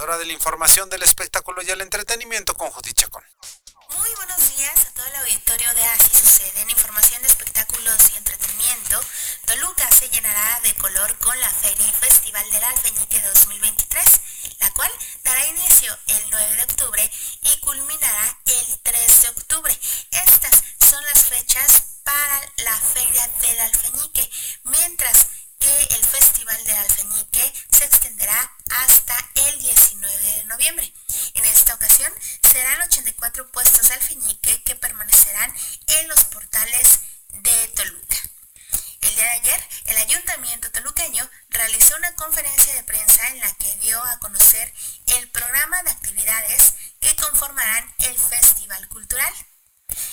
Hora 0.01 0.17
de 0.17 0.25
la 0.25 0.31
información 0.31 0.89
del 0.89 1.03
espectáculo 1.03 1.61
y 1.61 1.69
el 1.69 1.81
entretenimiento 1.81 2.53
con 2.53 2.69
Judith 2.69 2.95
Chacón. 2.95 3.21
Muy 3.97 4.09
buenos 4.15 4.55
días 4.55 4.85
a 4.85 4.93
todo 4.93 5.05
el 5.05 5.15
auditorio 5.15 5.73
de 5.73 5.83
Así 5.83 6.09
Sucede. 6.09 6.61
En 6.61 6.69
información 6.69 7.21
de 7.21 7.27
espectáculos 7.27 8.09
y 8.13 8.17
entretenimiento, 8.17 8.97
Toluca 9.45 9.91
se 9.91 10.07
llenará 10.07 10.61
de 10.61 10.73
color 10.75 11.17
con 11.17 11.37
la 11.41 11.49
Feria 11.49 11.85
y 11.85 11.91
Festival 11.91 12.49
del 12.49 12.63
Alfeñique 12.63 13.19
2023, 13.19 14.21
la 14.61 14.71
cual 14.71 14.91
dará 15.25 15.45
inicio 15.49 15.97
el 16.07 16.29
9 16.29 16.55
de 16.55 16.63
octubre 16.63 17.11
y 17.41 17.59
culminará 17.59 18.39
el 18.45 18.79
3 18.81 19.21
de 19.21 19.29
octubre. 19.29 19.79
Estas 20.11 20.63
son 20.77 21.03
las 21.03 21.25
fechas 21.25 21.99
para 22.03 22.41
la 22.63 22.79
Feria 22.79 23.27
del 23.41 23.59
Alfeñique, 23.59 24.31
mientras 24.63 25.27
que 25.59 25.83
el 25.95 26.05
Festival 26.05 26.63
del 26.63 26.77
Alfeñique 26.77 27.53
se 27.69 27.85
extenderá 27.85 28.51
hasta 28.69 29.15
el 29.47 29.59
19 29.59 30.17
de 30.17 30.45
noviembre. 30.45 30.93
En 31.35 31.45
esta 31.45 31.75
ocasión 31.75 32.11
serán 32.41 32.81
84 32.81 33.51
puestos 33.51 33.87
de 33.87 33.93
alfeñique 33.93 34.63
que 34.63 34.75
permanecerán 34.75 35.53
en 35.87 36.07
los 36.07 36.25
portales 36.25 36.99
de 37.29 37.67
Toluca. 37.75 38.15
El 39.01 39.15
día 39.15 39.23
de 39.25 39.31
ayer, 39.31 39.69
el 39.85 39.97
ayuntamiento 39.97 40.71
toluqueño 40.71 41.29
realizó 41.49 41.95
una 41.97 42.13
conferencia 42.15 42.73
de 42.75 42.83
prensa 42.83 43.27
en 43.29 43.39
la 43.39 43.53
que 43.55 43.75
dio 43.77 44.03
a 44.03 44.19
conocer 44.19 44.73
el 45.17 45.29
programa 45.29 45.81
de 45.83 45.91
actividades 45.91 46.73
que 46.99 47.15
conformarán 47.15 47.93
el 47.99 48.17
Festival 48.17 48.87
Cultural. 48.89 49.33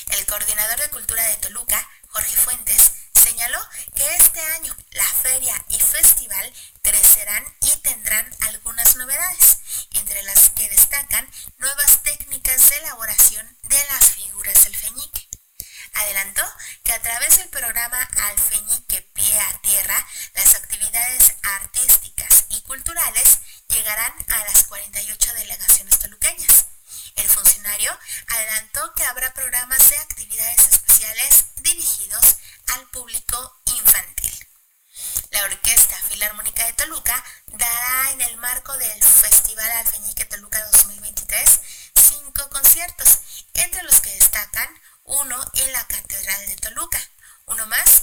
El 0.09 0.27
coordinador 0.27 0.81
de 0.81 0.91
cultura 0.91 1.23
de 1.27 1.37
Toluca, 1.37 1.89
Jorge 2.09 2.37
Fuentes, 2.37 2.93
señaló 3.27 3.59
que 3.97 4.15
este 4.15 4.41
año 4.41 4.77
la 4.93 5.05
feria 5.05 5.55
y 5.71 5.81
festival 5.81 6.53
crecerán 6.83 7.45
y 7.61 7.77
tendrán 7.79 8.25
algunas 8.43 8.95
novedades, 8.95 9.59
entre 9.95 10.23
las 10.23 10.51
que 10.51 10.69
destacan 10.69 11.29
nuevas 11.59 12.03
técnicas 12.05 12.69
de 12.69 12.77
elaboración 12.77 13.59
de 13.65 13.85
las 13.91 14.13
figuras 14.13 14.63
del 14.63 14.77
feñique. 14.77 15.29
Adelantó 15.95 16.45
que 16.85 16.93
a 16.93 17.03
través 17.03 17.37
del 17.39 17.49
programa 17.49 18.01
Alfeñique 18.29 19.03
Pie 19.13 19.41
a 19.41 19.59
Tierra, 19.61 20.07
las 20.35 20.55
actividades 20.55 21.35
artísticas 21.43 22.47
y 22.51 22.61
culturales 22.63 23.41
llegarán 23.69 24.13
a 24.29 24.45
las 24.45 24.67
48 24.69 25.35
delegaciones 25.35 25.99
toluqueñas. 25.99 26.76
El 27.17 27.29
funcionario 27.29 27.99
adelantó 28.29 28.95
que 28.95 29.05
habrá 29.05 29.33
programas 29.35 29.89
de 29.91 29.99
actividades 29.99 30.67
especiales 30.69 31.47
dirigidos 31.57 32.37
al 32.69 32.87
público 32.91 33.61
infantil. 33.67 34.47
La 35.31 35.45
Orquesta 35.45 35.97
Filarmónica 36.09 36.65
de 36.65 36.73
Toluca 36.75 37.25
dará 37.49 38.11
en 38.13 38.21
el 38.23 38.37
marco 38.39 38.77
del 38.79 39.03
Festival 39.03 39.71
Alfeñique 39.73 40.25
Toluca 40.27 40.65
2023 40.67 41.61
cinco 41.95 42.49
conciertos, 42.51 43.21
entre 43.55 43.83
los 43.83 44.01
que 44.01 44.15
destacan 44.15 44.69
uno 45.05 45.41
en 45.55 45.73
la 45.73 45.85
Catedral 45.87 46.47
de 46.47 46.57
Toluca. 46.57 47.01
Uno 47.47 47.67
más 47.67 48.03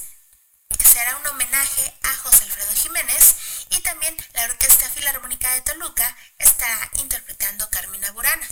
será 0.84 1.16
un 1.18 1.28
homenaje 1.28 1.94
a 2.04 2.16
José 2.18 2.44
Alfredo 2.44 2.74
Jiménez 2.76 3.36
y 3.70 3.80
también 3.82 4.16
la 4.34 4.44
Orquesta 4.46 4.90
Filarmónica 4.90 5.52
de 5.54 5.62
Toluca 5.62 6.16
estará 6.38 6.90
interpretando 7.00 7.70
Carmina 7.70 8.12
Burana. 8.12 8.48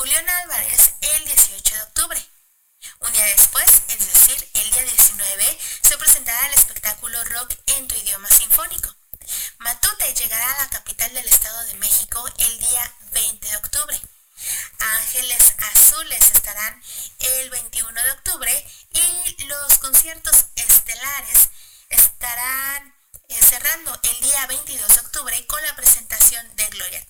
Julián 0.00 0.26
Álvarez 0.30 0.94
el 1.02 1.24
18 1.26 1.74
de 1.74 1.82
octubre. 1.82 2.26
Un 3.00 3.12
día 3.12 3.24
después, 3.26 3.82
es 3.88 3.98
decir, 3.98 4.48
el 4.54 4.70
día 4.70 4.82
19, 4.82 5.58
se 5.82 5.98
presentará 5.98 6.46
el 6.46 6.54
espectáculo 6.54 7.22
Rock 7.22 7.52
en 7.66 7.86
tu 7.86 7.94
idioma 7.96 8.30
sinfónico. 8.30 8.96
Matute 9.58 10.14
llegará 10.14 10.54
a 10.54 10.64
la 10.64 10.70
capital 10.70 11.12
del 11.12 11.26
Estado 11.26 11.64
de 11.66 11.74
México 11.74 12.24
el 12.38 12.60
día 12.60 12.94
20 13.12 13.46
de 13.46 13.56
octubre. 13.58 14.00
Ángeles 14.78 15.54
Azules 15.58 16.30
estarán 16.30 16.82
el 17.18 17.50
21 17.50 18.02
de 18.02 18.12
octubre 18.12 18.66
y 18.94 19.44
los 19.44 19.76
conciertos 19.80 20.46
estelares 20.56 21.50
estarán 21.90 22.94
eh, 23.28 23.38
cerrando 23.42 24.00
el 24.02 24.20
día 24.22 24.46
22 24.46 24.94
de 24.94 25.00
octubre 25.00 25.46
con 25.46 25.62
la 25.62 25.76
presentación 25.76 26.56
de 26.56 26.66
Gloria, 26.68 27.06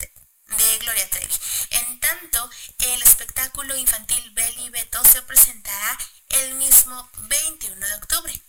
de 0.56 0.78
Gloria 0.78 1.08
Trevi. 1.10 1.34
En 1.70 2.00
tanto, 2.00 2.50
el 2.78 3.02
espectáculo 3.02 3.76
infantil 3.76 4.30
Belly 4.32 4.70
Beto 4.70 5.02
se 5.04 5.22
presentará 5.22 5.98
el 6.28 6.54
mismo 6.54 7.10
21 7.28 7.86
de 7.86 7.94
octubre. 7.94 8.42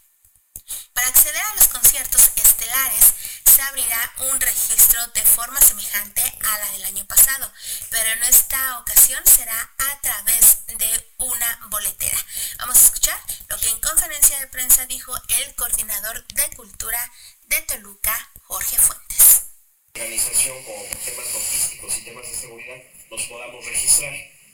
Para 0.93 1.07
acceder 1.07 1.41
a 1.41 1.55
los 1.55 1.67
conciertos 1.67 2.31
estelares 2.35 3.13
se 3.45 3.61
abrirá 3.61 4.13
un 4.31 4.39
registro 4.39 5.05
de 5.07 5.21
forma 5.21 5.59
semejante 5.61 6.21
a 6.21 6.57
la 6.57 6.71
del 6.71 6.85
año 6.85 7.05
pasado, 7.05 7.51
pero 7.89 8.09
en 8.11 8.23
esta 8.23 8.79
ocasión 8.79 9.25
será 9.25 9.73
a 9.77 10.01
través 10.01 10.65
de 10.67 11.13
una 11.17 11.59
boletera. 11.69 12.17
Vamos 12.59 12.77
a 12.77 12.85
escuchar 12.85 13.19
lo 13.49 13.57
que 13.57 13.69
en 13.69 13.79
conferencia 13.81 14.39
de 14.39 14.47
prensa 14.47 14.85
dijo 14.85 15.13
el 15.39 15.55
coordinador 15.55 16.25
de 16.27 16.49
cultura 16.55 17.11
de 17.47 17.61
Toluca, 17.61 18.31
Jorge 18.43 18.77
Fuentes. 18.77 19.41
Logísticos 22.01 22.03
y 22.03 22.05
temas 22.05 22.29
de 22.29 22.35
seguridad 22.35 22.83
nos 23.09 23.23
podamos 23.23 23.65
registrar. 23.65 24.13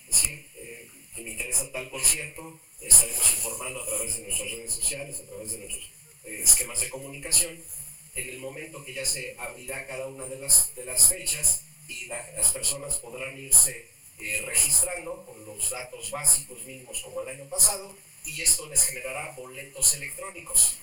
Es 0.10 0.22
decir, 0.22 0.50
eh, 0.56 0.88
me 1.18 1.32
interesa 1.32 1.72
tal 1.72 1.90
concierto, 1.90 2.60
estaremos 2.82 3.32
informando 3.34 3.82
a 3.82 3.86
través 3.86 4.18
de 4.18 4.24
nuestras 4.24 4.52
redes 4.52 4.74
sociales, 4.74 5.20
a 5.20 5.28
través 5.28 5.52
de 5.52 5.58
nuestros 5.60 5.84
eh, 6.26 6.42
esquemas 6.44 6.80
de 6.82 6.90
comunicación, 6.90 7.64
en 8.16 8.30
el 8.30 8.40
momento 8.40 8.84
que 8.84 8.94
ya 8.94 9.06
se 9.06 9.36
abrirá 9.38 9.86
cada 9.86 10.08
una 10.08 10.26
de 10.26 10.40
las, 10.40 10.74
de 10.76 10.86
las 10.86 11.10
fechas 11.10 11.64
y 11.88 12.06
las 12.06 12.52
personas 12.52 12.96
podrán 12.98 13.38
irse 13.38 13.88
eh, 14.20 14.44
registrando 14.46 15.26
con 15.26 15.46
los 15.46 15.70
datos 15.70 16.12
básicos 16.12 16.64
mínimos 16.66 17.02
como 17.02 17.22
el 17.22 17.30
año 17.30 17.46
pasado 17.50 17.96
y 18.26 18.42
esto 18.42 18.68
les 18.68 18.84
generará 18.84 19.34
boletos 19.38 19.94
electrónicos 19.94 20.78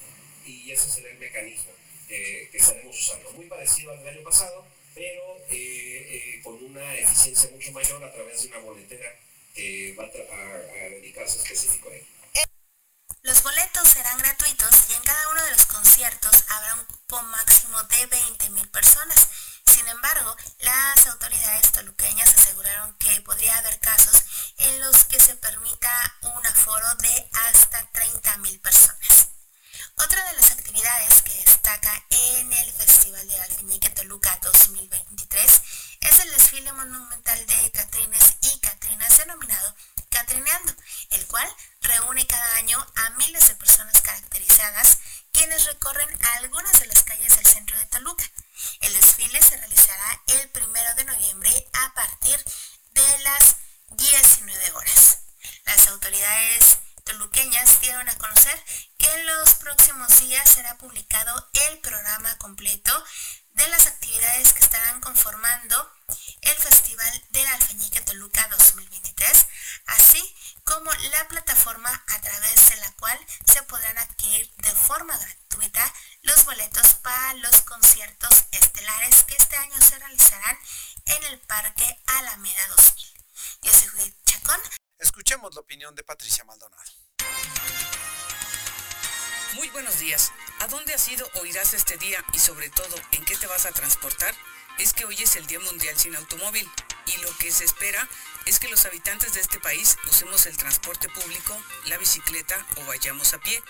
y 0.47 0.71
ese 0.71 0.89
será 0.89 1.11
el 1.11 1.19
mecanismo 1.19 1.73
que 2.09 2.51
estaremos 2.53 2.97
usando. 2.97 3.33
Muy 3.33 3.47
parecido 3.47 3.91
al 3.91 3.99
del 3.99 4.15
año 4.15 4.23
pasado, 4.23 4.65
pero 4.95 5.37
eh, 5.49 6.41
con 6.43 6.55
una 6.65 6.95
eficiencia 6.95 7.51
mucho 7.51 7.73
mayor 7.73 8.05
a 8.05 8.13
través 8.13 8.43
de 8.43 8.49
una 8.49 8.59
boletera 8.59 9.11
que 9.55 9.95
va 9.99 10.05
a, 10.05 10.87
a 10.87 10.89
dedicarse 10.91 11.39
específico 11.39 11.89
a 11.91 11.95
ello. 11.95 12.07
Los 13.23 13.43
boletos 13.43 13.89
serán 13.89 14.19
gratuitos 14.19 14.91
y 14.91 14.93
en 14.93 15.03
cada 15.03 15.29
uno 15.31 15.45
de 15.45 15.51
los 15.53 15.67
conciertos 15.67 16.45
habrá 16.49 16.75
un 16.75 16.85
cupo 16.85 17.23
máximo 17.23 17.83
de 17.85 18.11
20.000 18.11 18.71
personas. 18.71 19.29
Sin 19.65 19.89
embargo, 19.89 20.37
las 20.59 21.07
autoridades 21.07 21.73
toluqueñas 21.73 22.35
aseguraron 22.35 22.95
que 22.99 23.21
podría 23.23 23.57
haber 23.59 23.81
casos 23.81 24.25
en 24.59 24.81
los 24.81 25.05
que 25.05 25.19
se 25.19 25.37
permita 25.37 25.91
un 26.21 26.47
aforo 26.47 26.87
de 26.97 27.29
hasta 27.33 27.91
30.000 27.93 28.61
personas. 28.61 29.29
Otra 29.97 30.23
de 30.29 30.37
las 30.37 30.51
actividades 30.51 31.23
que 31.23 31.33
destaca 31.33 32.04
buenos 89.75 89.99
días. 89.99 90.31
¿A 90.61 90.69
dónde 90.69 90.95
has 90.95 91.09
ido 91.09 91.29
o 91.35 91.45
irás 91.45 91.75
este 91.75 91.97
día 91.97 92.25
y 92.33 92.39
sobre 92.39 92.71
todo 92.71 92.95
en 93.11 93.25
qué 93.25 93.37
te 93.37 93.49
vas 93.49 93.67
a 93.67 93.73
transportar? 93.73 94.33
Es 94.79 94.93
que 94.95 95.05
hoy 95.05 95.21
es 95.21 95.35
el 95.35 95.49
Día 95.49 95.59
Mundial 95.59 95.99
sin 95.99 96.15
Automóvil 96.15 96.71
y 97.07 97.17
lo 97.23 97.37
que 97.39 97.51
se 97.51 97.65
espera 97.65 98.09
es 98.47 98.61
que 98.61 98.69
los 98.69 98.85
habitantes 98.87 99.35
de 99.35 99.41
este 99.41 99.59
país 99.59 99.97
usemos 100.09 100.47
el 100.47 100.57
transporte 100.57 101.09
público, 101.09 101.61
la 101.87 101.99
bicicleta 101.99 102.57
o 102.77 102.87
vayamos 102.87 103.35
a 103.35 103.41
pie. 103.41 103.61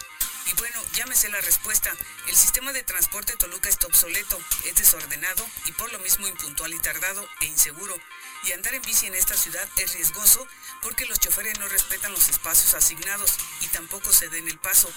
Y 0.52 0.54
bueno, 0.58 0.78
llámese 0.92 1.30
la 1.30 1.40
respuesta. 1.40 1.90
El 2.28 2.36
sistema 2.36 2.74
de 2.74 2.82
transporte 2.82 3.34
Toluca 3.38 3.70
está 3.70 3.86
obsoleto, 3.86 4.38
es 4.66 4.74
desordenado 4.74 5.46
y 5.64 5.72
por 5.72 5.90
lo 5.90 5.98
mismo 6.00 6.28
impuntual 6.28 6.74
y 6.74 6.78
tardado 6.80 7.26
e 7.40 7.46
inseguro. 7.46 7.98
Y 8.42 8.52
andar 8.52 8.74
en 8.74 8.82
bici 8.82 9.06
en 9.06 9.14
esta 9.14 9.38
ciudad 9.38 9.66
es 9.78 9.94
riesgoso 9.94 10.46
porque 10.82 11.06
los 11.06 11.18
choferes 11.18 11.58
no 11.58 11.66
respetan 11.68 12.12
los 12.12 12.28
espacios 12.28 12.74
asignados 12.74 13.32
y 13.62 13.68
tampoco 13.68 14.12
se 14.12 14.28
den 14.28 14.48
el 14.48 14.58
paso. 14.58 14.92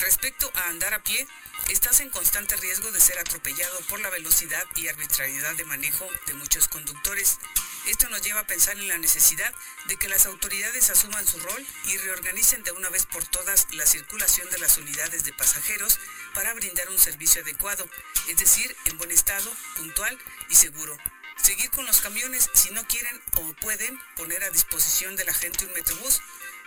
Respecto 0.00 0.50
a 0.54 0.68
andar 0.68 0.94
a 0.94 1.02
pie, 1.02 1.26
estás 1.68 2.00
en 2.00 2.08
constante 2.08 2.56
riesgo 2.56 2.90
de 2.90 3.00
ser 3.00 3.18
atropellado 3.18 3.78
por 3.82 4.00
la 4.00 4.08
velocidad 4.08 4.64
y 4.74 4.88
arbitrariedad 4.88 5.54
de 5.56 5.66
manejo 5.66 6.08
de 6.26 6.32
muchos 6.34 6.68
conductores. 6.68 7.38
Esto 7.86 8.08
nos 8.08 8.22
lleva 8.22 8.40
a 8.40 8.46
pensar 8.46 8.78
en 8.78 8.88
la 8.88 8.96
necesidad 8.96 9.52
de 9.88 9.96
que 9.96 10.08
las 10.08 10.24
autoridades 10.24 10.88
asuman 10.88 11.26
su 11.26 11.38
rol 11.40 11.66
y 11.84 11.98
reorganicen 11.98 12.62
de 12.62 12.72
una 12.72 12.88
vez 12.88 13.04
por 13.04 13.26
todas 13.26 13.66
la 13.72 13.84
circulación 13.84 14.48
de 14.50 14.58
las 14.58 14.78
unidades 14.78 15.24
de 15.24 15.34
pasajeros 15.34 15.98
para 16.32 16.54
brindar 16.54 16.88
un 16.88 16.98
servicio 16.98 17.42
adecuado, 17.42 17.86
es 18.28 18.38
decir, 18.38 18.74
en 18.86 18.96
buen 18.96 19.10
estado, 19.10 19.52
puntual 19.76 20.18
y 20.48 20.54
seguro. 20.54 20.96
Seguir 21.36 21.70
con 21.70 21.84
los 21.84 22.00
camiones 22.00 22.48
si 22.54 22.70
no 22.70 22.86
quieren 22.86 23.20
o 23.34 23.52
pueden 23.60 23.98
poner 24.16 24.44
a 24.44 24.50
disposición 24.50 25.16
de 25.16 25.24
la 25.24 25.34
gente 25.34 25.66
un 25.66 25.72
metrobús 25.72 26.20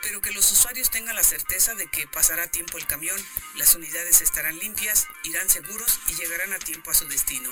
pero 0.03 0.21
que 0.21 0.31
los 0.31 0.51
usuarios 0.51 0.91
tengan 0.91 1.15
la 1.15 1.23
certeza 1.23 1.73
de 1.75 1.87
que 1.87 2.07
pasará 2.07 2.47
tiempo 2.47 2.77
el 2.77 2.85
camión, 2.85 3.19
las 3.55 3.73
unidades 3.73 4.21
estarán 4.21 4.59
limpias, 4.59 5.07
irán 5.23 5.49
seguros 5.49 5.99
y 6.09 6.15
llegarán 6.15 6.53
a 6.53 6.59
tiempo 6.59 6.91
a 6.91 6.93
su 6.93 7.07
destino. 7.07 7.49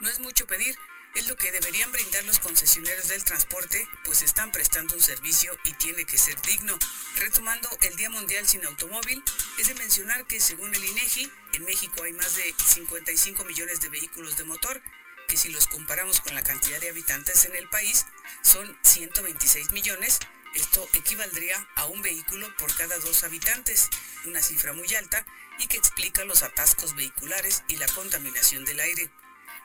No 0.00 0.08
es 0.08 0.18
mucho 0.18 0.46
pedir, 0.46 0.76
es 1.14 1.28
lo 1.28 1.36
que 1.36 1.52
deberían 1.52 1.92
brindar 1.92 2.24
los 2.24 2.40
concesionarios 2.40 3.08
del 3.08 3.22
transporte, 3.22 3.86
pues 4.04 4.22
están 4.22 4.50
prestando 4.50 4.94
un 4.94 5.00
servicio 5.00 5.56
y 5.64 5.72
tiene 5.74 6.04
que 6.04 6.18
ser 6.18 6.40
digno. 6.42 6.76
Retomando 7.16 7.68
el 7.82 7.94
Día 7.96 8.10
Mundial 8.10 8.48
sin 8.48 8.64
Automóvil, 8.64 9.22
es 9.58 9.68
de 9.68 9.74
mencionar 9.74 10.26
que 10.26 10.40
según 10.40 10.74
el 10.74 10.84
INEGI, 10.84 11.30
en 11.52 11.64
México 11.64 12.02
hay 12.02 12.14
más 12.14 12.34
de 12.34 12.54
55 12.66 13.44
millones 13.44 13.80
de 13.80 13.90
vehículos 13.90 14.36
de 14.36 14.44
motor, 14.44 14.82
que 15.28 15.36
si 15.36 15.50
los 15.50 15.68
comparamos 15.68 16.20
con 16.20 16.34
la 16.34 16.42
cantidad 16.42 16.80
de 16.80 16.90
habitantes 16.90 17.44
en 17.44 17.54
el 17.54 17.68
país, 17.68 18.06
son 18.42 18.76
126 18.82 19.70
millones. 19.70 20.18
Esto 20.54 20.88
equivaldría 20.94 21.68
a 21.76 21.86
un 21.86 22.02
vehículo 22.02 22.54
por 22.56 22.74
cada 22.76 22.98
dos 22.98 23.24
habitantes, 23.24 23.88
una 24.24 24.40
cifra 24.40 24.72
muy 24.72 24.94
alta 24.94 25.24
y 25.58 25.66
que 25.66 25.76
explica 25.76 26.24
los 26.24 26.42
atascos 26.42 26.94
vehiculares 26.94 27.62
y 27.68 27.76
la 27.76 27.86
contaminación 27.88 28.64
del 28.64 28.80
aire 28.80 29.10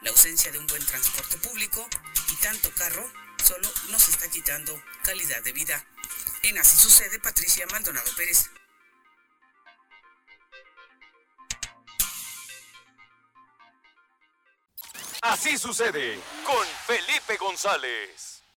la 0.02 0.12
ausencia 0.12 0.52
de 0.52 0.58
un 0.58 0.67
buen 0.67 0.86
transporte 0.86 1.38
público 1.38 1.86
y 2.32 2.36
tanto 2.38 2.71
carro 2.71 3.12
solo 3.43 3.69
nos 3.89 4.08
está 4.08 4.30
quitando 4.30 4.82
calidad 5.04 5.41
de 5.43 5.52
vida. 5.52 5.86
En 6.43 6.58
Así 6.58 6.78
sucede, 6.78 7.19
Patricia 7.19 7.65
Maldonado 7.67 8.10
Pérez. 8.15 8.49
Así 15.21 15.58
sucede 15.58 16.17
con 16.45 16.65
Felipe 16.88 17.36
González. 17.38 18.38